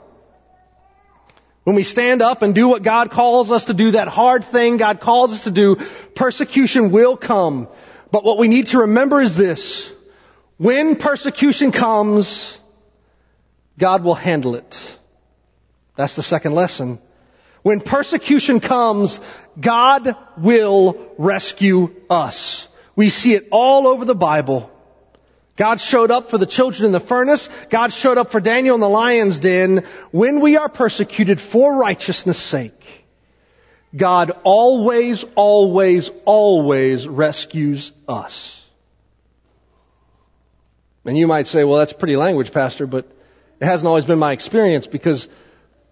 When 1.63 1.75
we 1.75 1.82
stand 1.82 2.21
up 2.21 2.43
and 2.43 2.54
do 2.54 2.67
what 2.67 2.84
God 2.84 3.10
calls 3.10 3.51
us 3.51 3.65
to 3.65 3.73
do, 3.73 3.91
that 3.91 4.08
hard 4.08 4.45
thing 4.45 4.78
God 4.78 4.99
calls 4.99 5.32
us 5.32 5.45
to 5.45 5.51
do, 5.51 5.78
persecution 6.13 6.91
will 6.91 7.17
come. 7.17 7.67
But 8.15 8.23
what 8.23 8.38
we 8.38 8.47
need 8.47 8.67
to 8.67 8.80
remember 8.80 9.19
is 9.19 9.36
this. 9.36 9.91
When 10.56 10.95
persecution 10.95 11.73
comes, 11.73 12.58
God 13.78 14.06
will 14.06 14.15
handle 14.15 14.56
it. 14.56 14.97
That's 15.97 16.15
the 16.15 16.23
second 16.23 16.56
lesson. 16.56 16.99
When 17.62 17.82
persecution 17.82 18.62
comes, 18.62 19.19
God 19.60 20.15
will 20.38 21.12
rescue 21.17 21.93
us. 22.10 22.69
We 22.95 23.10
see 23.10 23.34
it 23.34 23.49
all 23.51 23.86
over 23.86 24.06
the 24.06 24.15
Bible. 24.15 24.71
God 25.58 25.82
showed 25.82 26.10
up 26.10 26.30
for 26.30 26.38
the 26.38 26.45
children 26.45 26.86
in 26.86 26.91
the 26.93 27.01
furnace. 27.01 27.49
God 27.69 27.91
showed 27.91 28.17
up 28.17 28.32
for 28.32 28.39
Daniel 28.39 28.75
in 28.75 28.80
the 28.80 28.88
lion's 28.88 29.41
den. 29.41 29.84
When 30.12 30.39
we 30.39 30.56
are 30.56 30.69
persecuted 30.69 31.41
for 31.41 31.75
righteousness 31.75 32.38
sake, 32.38 33.04
God 33.95 34.31
always, 34.43 35.23
always, 35.36 36.10
always 36.25 37.08
rescues 37.08 37.91
us. 38.08 38.62
And 41.05 41.17
you 41.17 41.27
might 41.27 41.47
say, 41.47 41.63
well, 41.63 41.79
that's 41.79 41.93
pretty 41.93 42.15
language, 42.15 42.51
Pastor, 42.51 42.88
but 42.88 43.05
it 43.60 43.65
hasn't 43.65 43.88
always 43.88 44.05
been 44.05 44.19
my 44.19 44.31
experience 44.31 44.88
because 44.88 45.27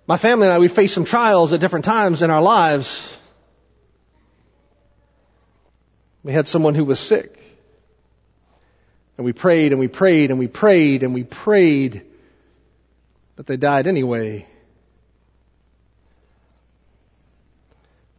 my 0.08 0.18
family 0.18 0.48
and 0.48 0.54
I, 0.54 0.60
we 0.60 0.68
faced 0.68 0.96
some 0.96 1.06
trials 1.06 1.54
at 1.54 1.60
different 1.60 1.86
times 1.86 2.22
in 2.22 2.32
our 2.32 2.42
lives. 2.42 3.18
We 6.24 6.34
had 6.34 6.48
someone 6.48 6.74
who 6.74 6.84
was 6.84 7.00
sick. 7.00 7.40
And 9.18 9.26
we 9.26 9.34
prayed 9.34 9.72
and 9.72 9.80
we 9.80 9.88
prayed 9.88 10.32
and 10.32 10.40
we 10.40 10.48
prayed 10.48 11.04
and 11.04 11.14
we 11.14 11.24
prayed, 11.24 12.06
but 13.36 13.46
they 13.46 13.58
died 13.58 13.86
anyway. 13.86 14.48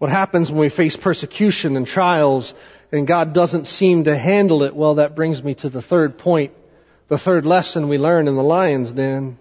What 0.04 0.12
happens 0.12 0.50
when 0.50 0.60
we 0.60 0.68
face 0.68 0.96
persecution 0.96 1.78
and 1.78 1.86
trials 1.86 2.52
and 2.92 3.06
God 3.06 3.32
doesn't 3.32 3.64
seem 3.64 4.04
to 4.04 4.14
handle 4.14 4.62
it? 4.62 4.76
Well, 4.76 4.96
that 4.96 5.14
brings 5.14 5.42
me 5.42 5.54
to 5.54 5.70
the 5.70 5.80
third 5.80 6.18
point, 6.18 6.52
the 7.08 7.16
third 7.16 7.46
lesson 7.46 7.88
we 7.88 7.96
learn 7.96 8.28
in 8.28 8.34
the 8.34 8.42
lion's 8.42 8.92
den. 8.92 9.38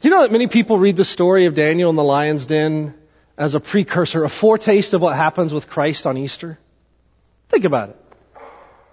Do 0.00 0.08
you 0.08 0.12
know 0.12 0.22
that 0.22 0.32
many 0.32 0.48
people 0.48 0.80
read 0.80 0.96
the 0.96 1.04
story 1.04 1.46
of 1.46 1.54
Daniel 1.54 1.90
in 1.90 1.94
the 1.94 2.02
lion's 2.02 2.46
den 2.46 2.92
as 3.38 3.54
a 3.54 3.60
precursor, 3.60 4.24
a 4.24 4.28
foretaste 4.28 4.94
of 4.94 5.00
what 5.00 5.14
happens 5.14 5.54
with 5.54 5.68
Christ 5.68 6.08
on 6.08 6.18
Easter? 6.18 6.58
Think 7.50 7.66
about 7.66 7.90
it. 7.90 7.96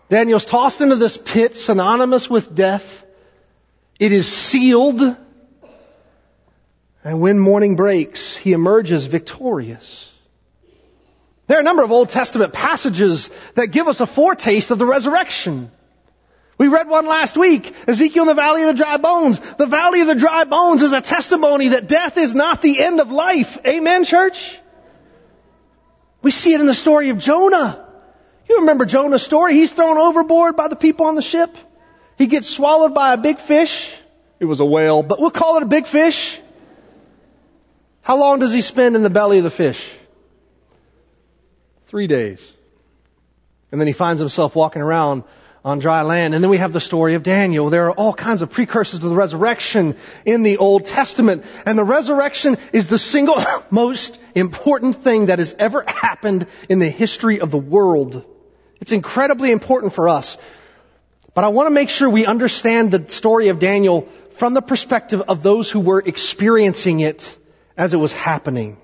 Daniel's 0.09 0.45
tossed 0.45 0.81
into 0.81 0.97
this 0.97 1.17
pit 1.17 1.55
synonymous 1.55 2.29
with 2.29 2.53
death. 2.53 3.03
It 3.97 4.11
is 4.11 4.31
sealed. 4.31 5.01
And 7.03 7.21
when 7.21 7.39
morning 7.39 7.75
breaks, 7.75 8.37
he 8.37 8.53
emerges 8.53 9.05
victorious. 9.05 10.09
There 11.51 11.57
are 11.57 11.59
a 11.59 11.65
number 11.65 11.83
of 11.83 11.91
Old 11.91 12.07
Testament 12.07 12.53
passages 12.53 13.29
that 13.55 13.71
give 13.71 13.89
us 13.89 13.99
a 13.99 14.05
foretaste 14.05 14.71
of 14.71 14.79
the 14.79 14.85
resurrection. 14.85 15.69
We 16.57 16.69
read 16.69 16.87
one 16.87 17.05
last 17.05 17.35
week, 17.35 17.75
Ezekiel 17.89 18.23
in 18.23 18.27
the 18.29 18.33
Valley 18.35 18.61
of 18.61 18.67
the 18.67 18.81
Dry 18.81 18.95
Bones. 18.95 19.37
The 19.57 19.65
Valley 19.65 19.99
of 19.99 20.07
the 20.07 20.15
Dry 20.15 20.45
Bones 20.45 20.81
is 20.81 20.93
a 20.93 21.01
testimony 21.01 21.67
that 21.67 21.89
death 21.89 22.17
is 22.17 22.33
not 22.33 22.61
the 22.61 22.81
end 22.81 23.01
of 23.01 23.11
life. 23.11 23.57
Amen, 23.67 24.05
church? 24.05 24.57
We 26.21 26.31
see 26.31 26.53
it 26.53 26.61
in 26.61 26.67
the 26.67 26.73
story 26.73 27.09
of 27.09 27.17
Jonah. 27.17 27.85
You 28.49 28.59
remember 28.59 28.85
Jonah's 28.85 29.21
story? 29.21 29.53
He's 29.53 29.73
thrown 29.73 29.97
overboard 29.97 30.55
by 30.55 30.69
the 30.69 30.77
people 30.77 31.07
on 31.07 31.15
the 31.15 31.21
ship. 31.21 31.53
He 32.17 32.27
gets 32.27 32.47
swallowed 32.47 32.93
by 32.93 33.11
a 33.11 33.17
big 33.17 33.39
fish. 33.39 33.93
It 34.39 34.45
was 34.45 34.61
a 34.61 34.65
whale, 34.65 35.03
but 35.03 35.19
we'll 35.19 35.31
call 35.31 35.57
it 35.57 35.63
a 35.63 35.67
big 35.67 35.85
fish. 35.85 36.39
How 38.03 38.15
long 38.15 38.39
does 38.39 38.53
he 38.53 38.61
spend 38.61 38.95
in 38.95 39.03
the 39.03 39.09
belly 39.09 39.39
of 39.39 39.43
the 39.43 39.49
fish? 39.49 39.97
Three 41.91 42.07
days. 42.07 42.53
And 43.69 43.81
then 43.81 43.85
he 43.85 43.91
finds 43.91 44.21
himself 44.21 44.55
walking 44.55 44.81
around 44.81 45.25
on 45.65 45.79
dry 45.79 46.03
land. 46.03 46.33
And 46.33 46.41
then 46.41 46.49
we 46.49 46.59
have 46.59 46.71
the 46.71 46.79
story 46.79 47.15
of 47.15 47.23
Daniel. 47.23 47.69
There 47.69 47.87
are 47.87 47.91
all 47.91 48.13
kinds 48.13 48.41
of 48.41 48.49
precursors 48.49 49.01
to 49.01 49.09
the 49.09 49.13
resurrection 49.13 49.97
in 50.23 50.41
the 50.43 50.55
Old 50.55 50.85
Testament. 50.85 51.43
And 51.65 51.77
the 51.77 51.83
resurrection 51.83 52.55
is 52.71 52.87
the 52.87 52.97
single 52.97 53.43
most 53.69 54.17
important 54.35 55.03
thing 55.03 55.25
that 55.25 55.39
has 55.39 55.53
ever 55.59 55.83
happened 55.85 56.47
in 56.69 56.79
the 56.79 56.89
history 56.89 57.41
of 57.41 57.51
the 57.51 57.57
world. 57.57 58.23
It's 58.79 58.93
incredibly 58.93 59.51
important 59.51 59.91
for 59.91 60.07
us. 60.07 60.37
But 61.33 61.43
I 61.43 61.49
want 61.49 61.67
to 61.67 61.71
make 61.71 61.89
sure 61.89 62.09
we 62.09 62.25
understand 62.25 62.91
the 62.91 63.09
story 63.09 63.49
of 63.49 63.59
Daniel 63.59 64.07
from 64.37 64.53
the 64.53 64.61
perspective 64.61 65.23
of 65.27 65.43
those 65.43 65.69
who 65.69 65.81
were 65.81 65.99
experiencing 65.99 67.01
it 67.01 67.37
as 67.75 67.93
it 67.93 67.97
was 67.97 68.13
happening. 68.13 68.77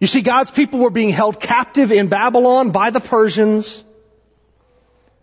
You 0.00 0.06
see, 0.06 0.20
God's 0.22 0.50
people 0.50 0.78
were 0.78 0.90
being 0.90 1.10
held 1.10 1.40
captive 1.40 1.90
in 1.90 2.08
Babylon 2.08 2.70
by 2.70 2.90
the 2.90 3.00
Persians. 3.00 3.82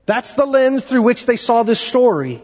That's 0.05 0.33
the 0.33 0.45
lens 0.45 0.83
through 0.83 1.03
which 1.03 1.25
they 1.25 1.37
saw 1.37 1.63
this 1.63 1.79
story. 1.79 2.43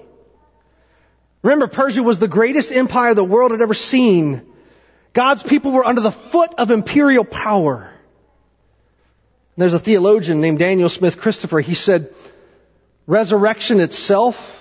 Remember, 1.43 1.67
Persia 1.67 2.03
was 2.03 2.19
the 2.19 2.27
greatest 2.27 2.71
empire 2.71 3.13
the 3.13 3.23
world 3.23 3.51
had 3.51 3.61
ever 3.61 3.73
seen. 3.73 4.45
God's 5.13 5.43
people 5.43 5.71
were 5.71 5.85
under 5.85 6.01
the 6.01 6.11
foot 6.11 6.53
of 6.57 6.71
imperial 6.71 7.25
power. 7.25 7.91
There's 9.57 9.73
a 9.73 9.79
theologian 9.79 10.39
named 10.39 10.59
Daniel 10.59 10.89
Smith 10.89 11.19
Christopher. 11.19 11.59
He 11.59 11.73
said, 11.73 12.13
resurrection 13.05 13.81
itself 13.81 14.57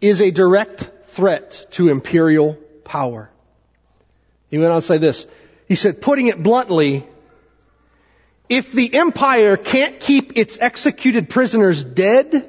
is 0.00 0.20
a 0.20 0.30
direct 0.30 0.90
threat 1.06 1.66
to 1.70 1.88
imperial 1.88 2.54
power. 2.84 3.30
He 4.50 4.58
went 4.58 4.70
on 4.70 4.80
to 4.80 4.86
say 4.86 4.98
this. 4.98 5.26
He 5.68 5.74
said, 5.74 6.00
putting 6.00 6.28
it 6.28 6.42
bluntly, 6.42 7.06
if 8.48 8.72
the 8.72 8.94
empire 8.94 9.58
can't 9.58 10.00
keep 10.00 10.38
its 10.38 10.56
executed 10.58 11.28
prisoners 11.28 11.84
dead, 11.84 12.48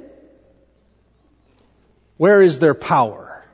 where 2.15 2.41
is 2.41 2.59
their 2.59 2.73
power? 2.73 3.45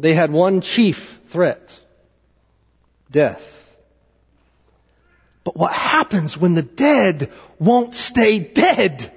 They 0.00 0.14
had 0.14 0.30
one 0.30 0.62
chief 0.62 1.20
threat. 1.28 1.78
Death. 3.10 3.50
But 5.44 5.56
what 5.56 5.72
happens 5.72 6.38
when 6.38 6.54
the 6.54 6.62
dead 6.62 7.30
won't 7.58 7.94
stay 7.94 8.38
dead? 8.38 9.12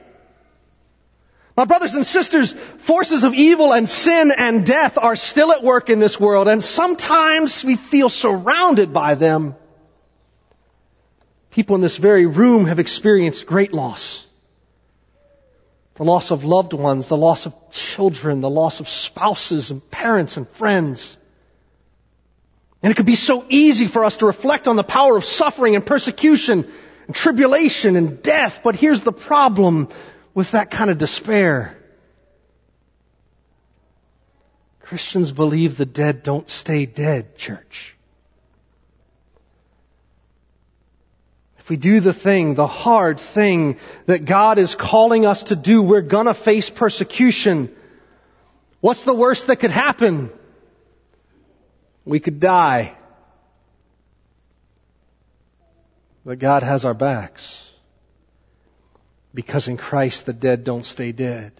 My 1.57 1.65
brothers 1.65 1.95
and 1.95 2.05
sisters, 2.05 2.53
forces 2.53 3.23
of 3.23 3.33
evil 3.33 3.73
and 3.73 3.89
sin 3.89 4.31
and 4.31 4.63
death 4.63 4.99
are 4.99 5.15
still 5.15 5.51
at 5.51 5.63
work 5.63 5.89
in 5.89 5.97
this 5.97 6.19
world, 6.19 6.47
and 6.47 6.63
sometimes 6.63 7.63
we 7.63 7.75
feel 7.75 8.09
surrounded 8.09 8.93
by 8.93 9.15
them. 9.15 9.55
People 11.49 11.73
in 11.73 11.81
this 11.81 11.97
very 11.97 12.27
room 12.27 12.65
have 12.65 12.77
experienced 12.77 13.47
great 13.47 13.73
loss. 13.73 14.23
The 15.95 16.03
loss 16.03 16.29
of 16.29 16.43
loved 16.43 16.73
ones, 16.73 17.07
the 17.07 17.17
loss 17.17 17.47
of 17.47 17.55
children, 17.71 18.41
the 18.41 18.51
loss 18.51 18.79
of 18.79 18.87
spouses 18.87 19.71
and 19.71 19.81
parents 19.89 20.37
and 20.37 20.47
friends. 20.47 21.17
And 22.83 22.91
it 22.91 22.95
could 22.95 23.07
be 23.07 23.15
so 23.15 23.43
easy 23.49 23.87
for 23.87 24.03
us 24.03 24.17
to 24.17 24.27
reflect 24.27 24.67
on 24.67 24.75
the 24.75 24.83
power 24.83 25.17
of 25.17 25.25
suffering 25.25 25.75
and 25.75 25.83
persecution 25.83 26.71
and 27.07 27.15
tribulation 27.15 27.95
and 27.95 28.21
death, 28.21 28.61
but 28.63 28.75
here's 28.75 29.01
the 29.01 29.11
problem 29.11 29.87
with 30.37 30.51
that 30.51 30.69
kind 30.69 30.91
of 30.91 30.99
despair. 30.99 31.75
Christians 34.81 35.31
believe 35.31 35.77
the 35.77 35.85
dead 35.87 36.21
don't 36.21 36.47
stay 36.47 36.85
dead, 36.85 37.37
church. 37.37 37.95
If 41.57 41.71
we 41.71 41.75
do 41.75 41.99
the 42.01 42.13
thing, 42.13 42.53
the 42.53 42.67
hard 42.67 43.19
thing 43.19 43.79
that 44.05 44.25
God 44.25 44.59
is 44.59 44.75
calling 44.75 45.25
us 45.25 45.45
to 45.45 45.55
do, 45.55 45.81
we're 45.81 46.03
gonna 46.03 46.35
face 46.35 46.69
persecution. 46.69 47.75
What's 48.79 49.01
the 49.01 49.15
worst 49.15 49.47
that 49.47 49.55
could 49.55 49.71
happen? 49.71 50.29
We 52.05 52.19
could 52.19 52.39
die. 52.39 52.95
But 56.23 56.37
God 56.37 56.61
has 56.61 56.85
our 56.85 56.93
backs. 56.93 57.66
Because 59.37 59.67
in 59.67 59.77
Christ 59.77 60.25
the 60.25 60.33
dead 60.33 60.63
don't 60.63 60.83
stay 60.83 61.11
dead. 61.11 61.51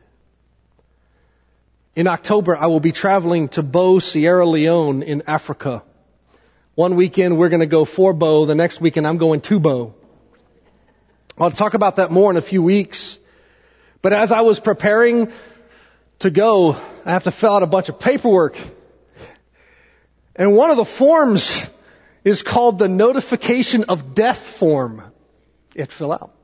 In 1.96 2.08
October, 2.08 2.58
I 2.58 2.66
will 2.66 2.80
be 2.80 2.92
traveling 2.92 3.50
to 3.50 3.62
Bo, 3.62 4.00
Sierra 4.00 4.48
Leone 4.48 5.04
in 5.04 5.22
Africa. 5.28 5.84
One 6.74 6.96
weekend 6.96 7.38
we're 7.38 7.50
going 7.50 7.60
to 7.60 7.68
go 7.68 7.86
for 7.86 8.14
Bo. 8.14 8.48
The 8.48 8.56
next 8.56 8.82
weekend 8.82 9.06
I'm 9.06 9.18
going 9.18 9.42
to 9.42 9.60
Bo. 9.60 9.94
I'll 11.38 11.52
talk 11.52 11.76
about 11.76 11.98
that 11.98 12.10
more 12.10 12.32
in 12.32 12.38
a 12.38 12.42
few 12.42 12.64
weeks. 12.64 13.20
But 14.02 14.12
as 14.12 14.32
I 14.32 14.42
was 14.42 14.60
preparing 14.60 15.32
to 16.18 16.32
go, 16.32 16.72
I 17.06 17.12
have 17.12 17.26
to 17.26 17.32
fill 17.32 17.54
out 17.54 17.62
a 17.62 17.68
bunch 17.68 17.90
of 17.90 18.00
paperwork. 18.00 18.58
And 20.36 20.56
one 20.56 20.72
of 20.72 20.78
the 20.78 20.86
forms 20.86 21.70
is 22.24 22.42
called 22.42 22.80
the 22.80 22.90
notification 22.90 23.84
of 23.84 24.16
death 24.16 24.40
form. 24.40 25.04
To 25.76 25.86
fill 25.86 26.12
out. 26.12 26.37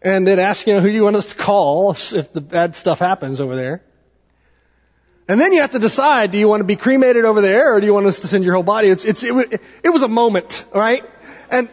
And 0.00 0.28
it 0.28 0.38
asks, 0.38 0.66
you 0.66 0.74
know, 0.74 0.80
who 0.80 0.88
do 0.88 0.94
you 0.94 1.02
want 1.02 1.16
us 1.16 1.26
to 1.26 1.34
call 1.34 1.90
if 1.90 2.32
the 2.32 2.40
bad 2.40 2.76
stuff 2.76 3.00
happens 3.00 3.40
over 3.40 3.56
there? 3.56 3.82
And 5.26 5.38
then 5.40 5.52
you 5.52 5.60
have 5.60 5.72
to 5.72 5.78
decide, 5.78 6.30
do 6.30 6.38
you 6.38 6.48
want 6.48 6.60
to 6.60 6.64
be 6.64 6.76
cremated 6.76 7.24
over 7.24 7.40
there 7.42 7.74
or 7.74 7.80
do 7.80 7.86
you 7.86 7.92
want 7.92 8.06
us 8.06 8.20
to 8.20 8.28
send 8.28 8.44
your 8.44 8.54
whole 8.54 8.62
body? 8.62 8.88
It's, 8.88 9.04
it's, 9.04 9.22
it, 9.22 9.60
it 9.82 9.88
was 9.90 10.02
a 10.02 10.08
moment, 10.08 10.64
right? 10.74 11.04
And, 11.50 11.68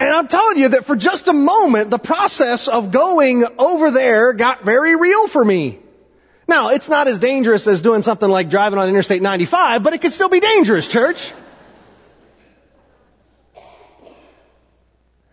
and 0.00 0.10
I'm 0.10 0.26
telling 0.26 0.58
you 0.58 0.70
that 0.70 0.84
for 0.84 0.96
just 0.96 1.28
a 1.28 1.32
moment, 1.32 1.90
the 1.90 1.98
process 1.98 2.66
of 2.66 2.90
going 2.90 3.44
over 3.58 3.92
there 3.92 4.32
got 4.32 4.64
very 4.64 4.96
real 4.96 5.28
for 5.28 5.44
me. 5.44 5.78
Now, 6.48 6.70
it's 6.70 6.88
not 6.88 7.06
as 7.06 7.18
dangerous 7.18 7.66
as 7.66 7.82
doing 7.82 8.02
something 8.02 8.28
like 8.28 8.48
driving 8.48 8.78
on 8.78 8.88
Interstate 8.88 9.22
95, 9.22 9.82
but 9.82 9.92
it 9.92 10.00
could 10.00 10.12
still 10.12 10.30
be 10.30 10.40
dangerous, 10.40 10.88
church. 10.88 11.32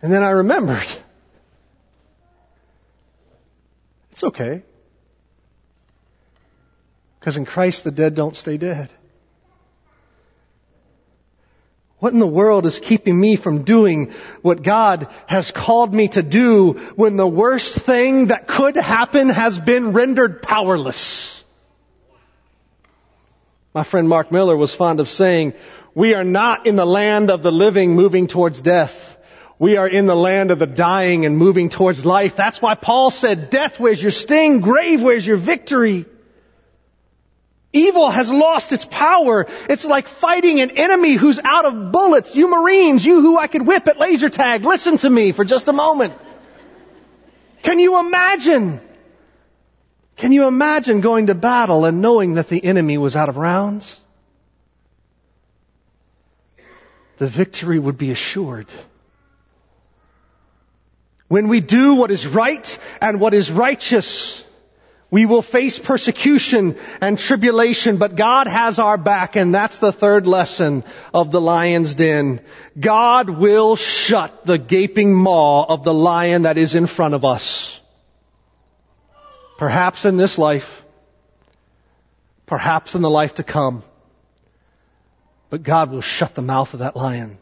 And 0.02 0.12
then 0.12 0.22
I 0.22 0.30
remembered. 0.30 0.86
It's 4.16 4.24
okay. 4.24 4.62
Because 7.20 7.36
in 7.36 7.44
Christ 7.44 7.84
the 7.84 7.90
dead 7.90 8.14
don't 8.14 8.34
stay 8.34 8.56
dead. 8.56 8.88
What 11.98 12.14
in 12.14 12.18
the 12.18 12.26
world 12.26 12.64
is 12.64 12.78
keeping 12.78 13.20
me 13.20 13.36
from 13.36 13.64
doing 13.64 14.12
what 14.40 14.62
God 14.62 15.08
has 15.26 15.50
called 15.50 15.92
me 15.92 16.08
to 16.08 16.22
do 16.22 16.72
when 16.96 17.18
the 17.18 17.26
worst 17.26 17.74
thing 17.74 18.28
that 18.28 18.48
could 18.48 18.76
happen 18.76 19.28
has 19.28 19.58
been 19.58 19.92
rendered 19.92 20.40
powerless? 20.40 21.44
My 23.74 23.82
friend 23.82 24.08
Mark 24.08 24.32
Miller 24.32 24.56
was 24.56 24.74
fond 24.74 25.00
of 25.00 25.10
saying, 25.10 25.52
we 25.94 26.14
are 26.14 26.24
not 26.24 26.66
in 26.66 26.76
the 26.76 26.86
land 26.86 27.30
of 27.30 27.42
the 27.42 27.52
living 27.52 27.94
moving 27.94 28.28
towards 28.28 28.62
death. 28.62 29.15
We 29.58 29.78
are 29.78 29.88
in 29.88 30.06
the 30.06 30.14
land 30.14 30.50
of 30.50 30.58
the 30.58 30.66
dying 30.66 31.24
and 31.24 31.38
moving 31.38 31.70
towards 31.70 32.04
life. 32.04 32.36
That's 32.36 32.60
why 32.60 32.74
Paul 32.74 33.10
said, 33.10 33.48
death, 33.48 33.80
where's 33.80 34.02
your 34.02 34.12
sting? 34.12 34.60
Grave, 34.60 35.02
where's 35.02 35.26
your 35.26 35.38
victory? 35.38 36.04
Evil 37.72 38.10
has 38.10 38.30
lost 38.30 38.72
its 38.72 38.84
power. 38.84 39.46
It's 39.68 39.84
like 39.84 40.08
fighting 40.08 40.60
an 40.60 40.72
enemy 40.72 41.14
who's 41.14 41.38
out 41.38 41.64
of 41.64 41.92
bullets. 41.92 42.34
You 42.34 42.48
Marines, 42.48 43.04
you 43.04 43.20
who 43.20 43.38
I 43.38 43.46
could 43.46 43.66
whip 43.66 43.86
at 43.88 43.98
laser 43.98 44.28
tag, 44.28 44.64
listen 44.64 44.98
to 44.98 45.10
me 45.10 45.32
for 45.32 45.44
just 45.44 45.68
a 45.68 45.72
moment. 45.72 46.14
Can 47.62 47.78
you 47.78 47.98
imagine? 47.98 48.80
Can 50.16 50.32
you 50.32 50.46
imagine 50.46 51.00
going 51.00 51.26
to 51.26 51.34
battle 51.34 51.84
and 51.84 52.00
knowing 52.00 52.34
that 52.34 52.48
the 52.48 52.62
enemy 52.62 52.98
was 52.98 53.16
out 53.16 53.28
of 53.28 53.36
rounds? 53.36 54.00
The 57.18 57.26
victory 57.26 57.78
would 57.78 57.96
be 57.96 58.10
assured. 58.10 58.72
When 61.28 61.48
we 61.48 61.60
do 61.60 61.94
what 61.94 62.10
is 62.10 62.26
right 62.26 62.78
and 63.00 63.20
what 63.20 63.34
is 63.34 63.50
righteous, 63.50 64.44
we 65.10 65.24
will 65.24 65.42
face 65.42 65.78
persecution 65.78 66.76
and 67.00 67.18
tribulation, 67.18 67.96
but 67.96 68.16
God 68.16 68.48
has 68.48 68.78
our 68.78 68.96
back, 68.96 69.36
and 69.36 69.54
that's 69.54 69.78
the 69.78 69.92
third 69.92 70.26
lesson 70.26 70.84
of 71.14 71.30
the 71.30 71.40
lion's 71.40 71.94
den. 71.94 72.40
God 72.78 73.30
will 73.30 73.76
shut 73.76 74.44
the 74.44 74.58
gaping 74.58 75.14
maw 75.14 75.64
of 75.64 75.84
the 75.84 75.94
lion 75.94 76.42
that 76.42 76.58
is 76.58 76.74
in 76.74 76.86
front 76.86 77.14
of 77.14 77.24
us. 77.24 77.80
Perhaps 79.58 80.04
in 80.04 80.16
this 80.16 80.38
life, 80.38 80.84
perhaps 82.44 82.94
in 82.94 83.02
the 83.02 83.10
life 83.10 83.34
to 83.34 83.42
come, 83.42 83.82
but 85.50 85.62
God 85.62 85.90
will 85.90 86.02
shut 86.02 86.34
the 86.34 86.42
mouth 86.42 86.74
of 86.74 86.80
that 86.80 86.96
lion. 86.96 87.38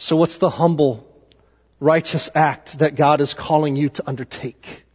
So 0.00 0.16
what's 0.16 0.38
the 0.38 0.48
humble 0.48 1.06
righteous 1.78 2.30
act 2.34 2.78
that 2.78 2.94
God 2.94 3.20
is 3.20 3.34
calling 3.34 3.76
you 3.76 3.90
to 3.90 4.08
undertake? 4.08 4.86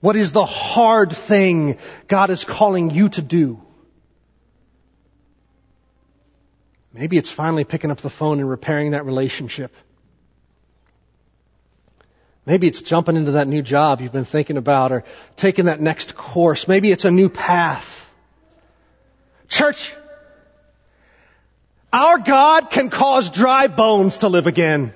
What 0.00 0.16
is 0.16 0.32
the 0.32 0.44
hard 0.44 1.10
thing 1.10 1.78
God 2.06 2.28
is 2.28 2.44
calling 2.44 2.90
you 2.90 3.08
to 3.08 3.22
do? 3.22 3.58
Maybe 6.92 7.16
it's 7.16 7.30
finally 7.30 7.64
picking 7.64 7.90
up 7.90 8.02
the 8.02 8.10
phone 8.10 8.38
and 8.38 8.50
repairing 8.50 8.90
that 8.90 9.06
relationship. 9.06 9.74
Maybe 12.44 12.68
it's 12.68 12.82
jumping 12.82 13.16
into 13.16 13.32
that 13.32 13.48
new 13.48 13.62
job 13.62 14.02
you've 14.02 14.12
been 14.12 14.26
thinking 14.26 14.58
about 14.58 14.92
or 14.92 15.04
taking 15.36 15.64
that 15.64 15.80
next 15.80 16.14
course. 16.14 16.68
Maybe 16.68 16.92
it's 16.92 17.06
a 17.06 17.10
new 17.10 17.30
path. 17.30 18.12
Church, 19.48 19.94
our 21.92 22.18
God 22.18 22.70
can 22.70 22.90
cause 22.90 23.30
dry 23.30 23.66
bones 23.66 24.18
to 24.18 24.28
live 24.28 24.46
again. 24.46 24.94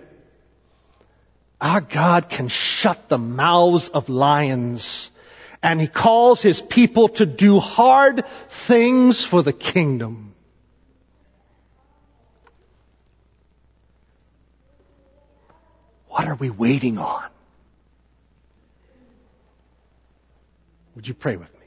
Our 1.61 1.81
God 1.81 2.29
can 2.29 2.49
shut 2.49 3.09
the 3.09 3.19
mouths 3.19 3.89
of 3.89 4.09
lions 4.09 5.11
and 5.63 5.81
he 5.81 5.87
calls 5.87 6.43
his 6.43 6.61
people 6.61 7.09
to 7.09 7.25
do 7.25 7.59
hard 7.59 8.27
things 8.49 9.25
for 9.25 9.43
the 9.43 9.53
kingdom. 9.53 10.35
What 16.09 16.29
are 16.29 16.37
we 16.37 16.51
waiting 16.51 16.99
on? 16.99 17.25
Would 20.95 21.09
you 21.09 21.15
pray 21.15 21.37
with 21.37 21.53
me? 21.59 21.64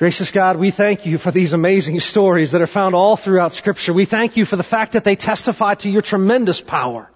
Gracious 0.00 0.30
God, 0.30 0.56
we 0.56 0.70
thank 0.70 1.04
you 1.04 1.18
for 1.18 1.30
these 1.30 1.52
amazing 1.52 2.00
stories 2.00 2.52
that 2.52 2.62
are 2.62 2.66
found 2.66 2.94
all 2.94 3.18
throughout 3.18 3.52
scripture. 3.52 3.92
We 3.92 4.06
thank 4.06 4.38
you 4.38 4.46
for 4.46 4.56
the 4.56 4.62
fact 4.62 4.92
that 4.92 5.04
they 5.04 5.14
testify 5.14 5.74
to 5.74 5.90
your 5.90 6.00
tremendous 6.00 6.58
power 6.58 7.10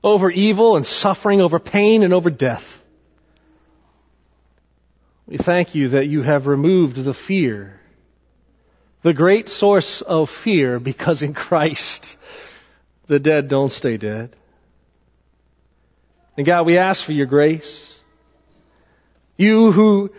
over 0.00 0.30
evil 0.30 0.76
and 0.76 0.86
suffering, 0.86 1.40
over 1.40 1.58
pain 1.58 2.04
and 2.04 2.14
over 2.14 2.30
death. 2.30 2.84
We 5.26 5.38
thank 5.38 5.74
you 5.74 5.88
that 5.88 6.06
you 6.06 6.22
have 6.22 6.46
removed 6.46 7.02
the 7.02 7.12
fear, 7.12 7.80
the 9.02 9.12
great 9.12 9.48
source 9.48 10.02
of 10.02 10.30
fear, 10.30 10.78
because 10.78 11.22
in 11.22 11.34
Christ 11.34 12.16
the 13.08 13.18
dead 13.18 13.48
don't 13.48 13.72
stay 13.72 13.96
dead. 13.96 14.30
And 16.36 16.46
God, 16.46 16.64
we 16.64 16.78
ask 16.78 17.02
for 17.02 17.12
your 17.12 17.26
grace. 17.26 17.92
You 19.36 19.72
who 19.72 20.12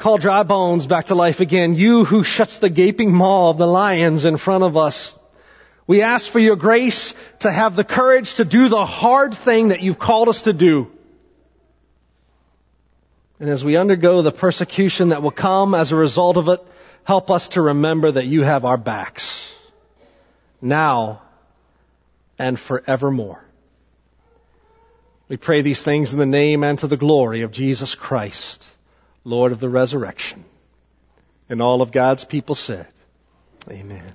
Call 0.00 0.16
dry 0.16 0.44
bones 0.44 0.86
back 0.86 1.08
to 1.08 1.14
life 1.14 1.40
again. 1.40 1.74
You 1.74 2.06
who 2.06 2.24
shuts 2.24 2.56
the 2.56 2.70
gaping 2.70 3.12
maw 3.12 3.50
of 3.50 3.58
the 3.58 3.66
lions 3.66 4.24
in 4.24 4.38
front 4.38 4.64
of 4.64 4.74
us. 4.74 5.14
We 5.86 6.00
ask 6.00 6.30
for 6.30 6.38
your 6.38 6.56
grace 6.56 7.14
to 7.40 7.50
have 7.50 7.76
the 7.76 7.84
courage 7.84 8.34
to 8.36 8.46
do 8.46 8.70
the 8.70 8.86
hard 8.86 9.34
thing 9.34 9.68
that 9.68 9.82
you've 9.82 9.98
called 9.98 10.30
us 10.30 10.42
to 10.42 10.54
do. 10.54 10.90
And 13.40 13.50
as 13.50 13.62
we 13.62 13.76
undergo 13.76 14.22
the 14.22 14.32
persecution 14.32 15.10
that 15.10 15.22
will 15.22 15.30
come 15.32 15.74
as 15.74 15.92
a 15.92 15.96
result 15.96 16.38
of 16.38 16.48
it, 16.48 16.60
help 17.04 17.30
us 17.30 17.48
to 17.48 17.60
remember 17.60 18.10
that 18.10 18.24
you 18.24 18.42
have 18.42 18.64
our 18.64 18.78
backs. 18.78 19.54
Now 20.62 21.20
and 22.38 22.58
forevermore. 22.58 23.44
We 25.28 25.36
pray 25.36 25.60
these 25.60 25.82
things 25.82 26.14
in 26.14 26.18
the 26.18 26.24
name 26.24 26.64
and 26.64 26.78
to 26.78 26.86
the 26.86 26.96
glory 26.96 27.42
of 27.42 27.52
Jesus 27.52 27.94
Christ. 27.94 28.69
Lord 29.24 29.52
of 29.52 29.60
the 29.60 29.68
resurrection. 29.68 30.44
And 31.48 31.60
all 31.60 31.82
of 31.82 31.92
God's 31.92 32.24
people 32.24 32.54
said, 32.54 32.86
Amen. 33.68 34.14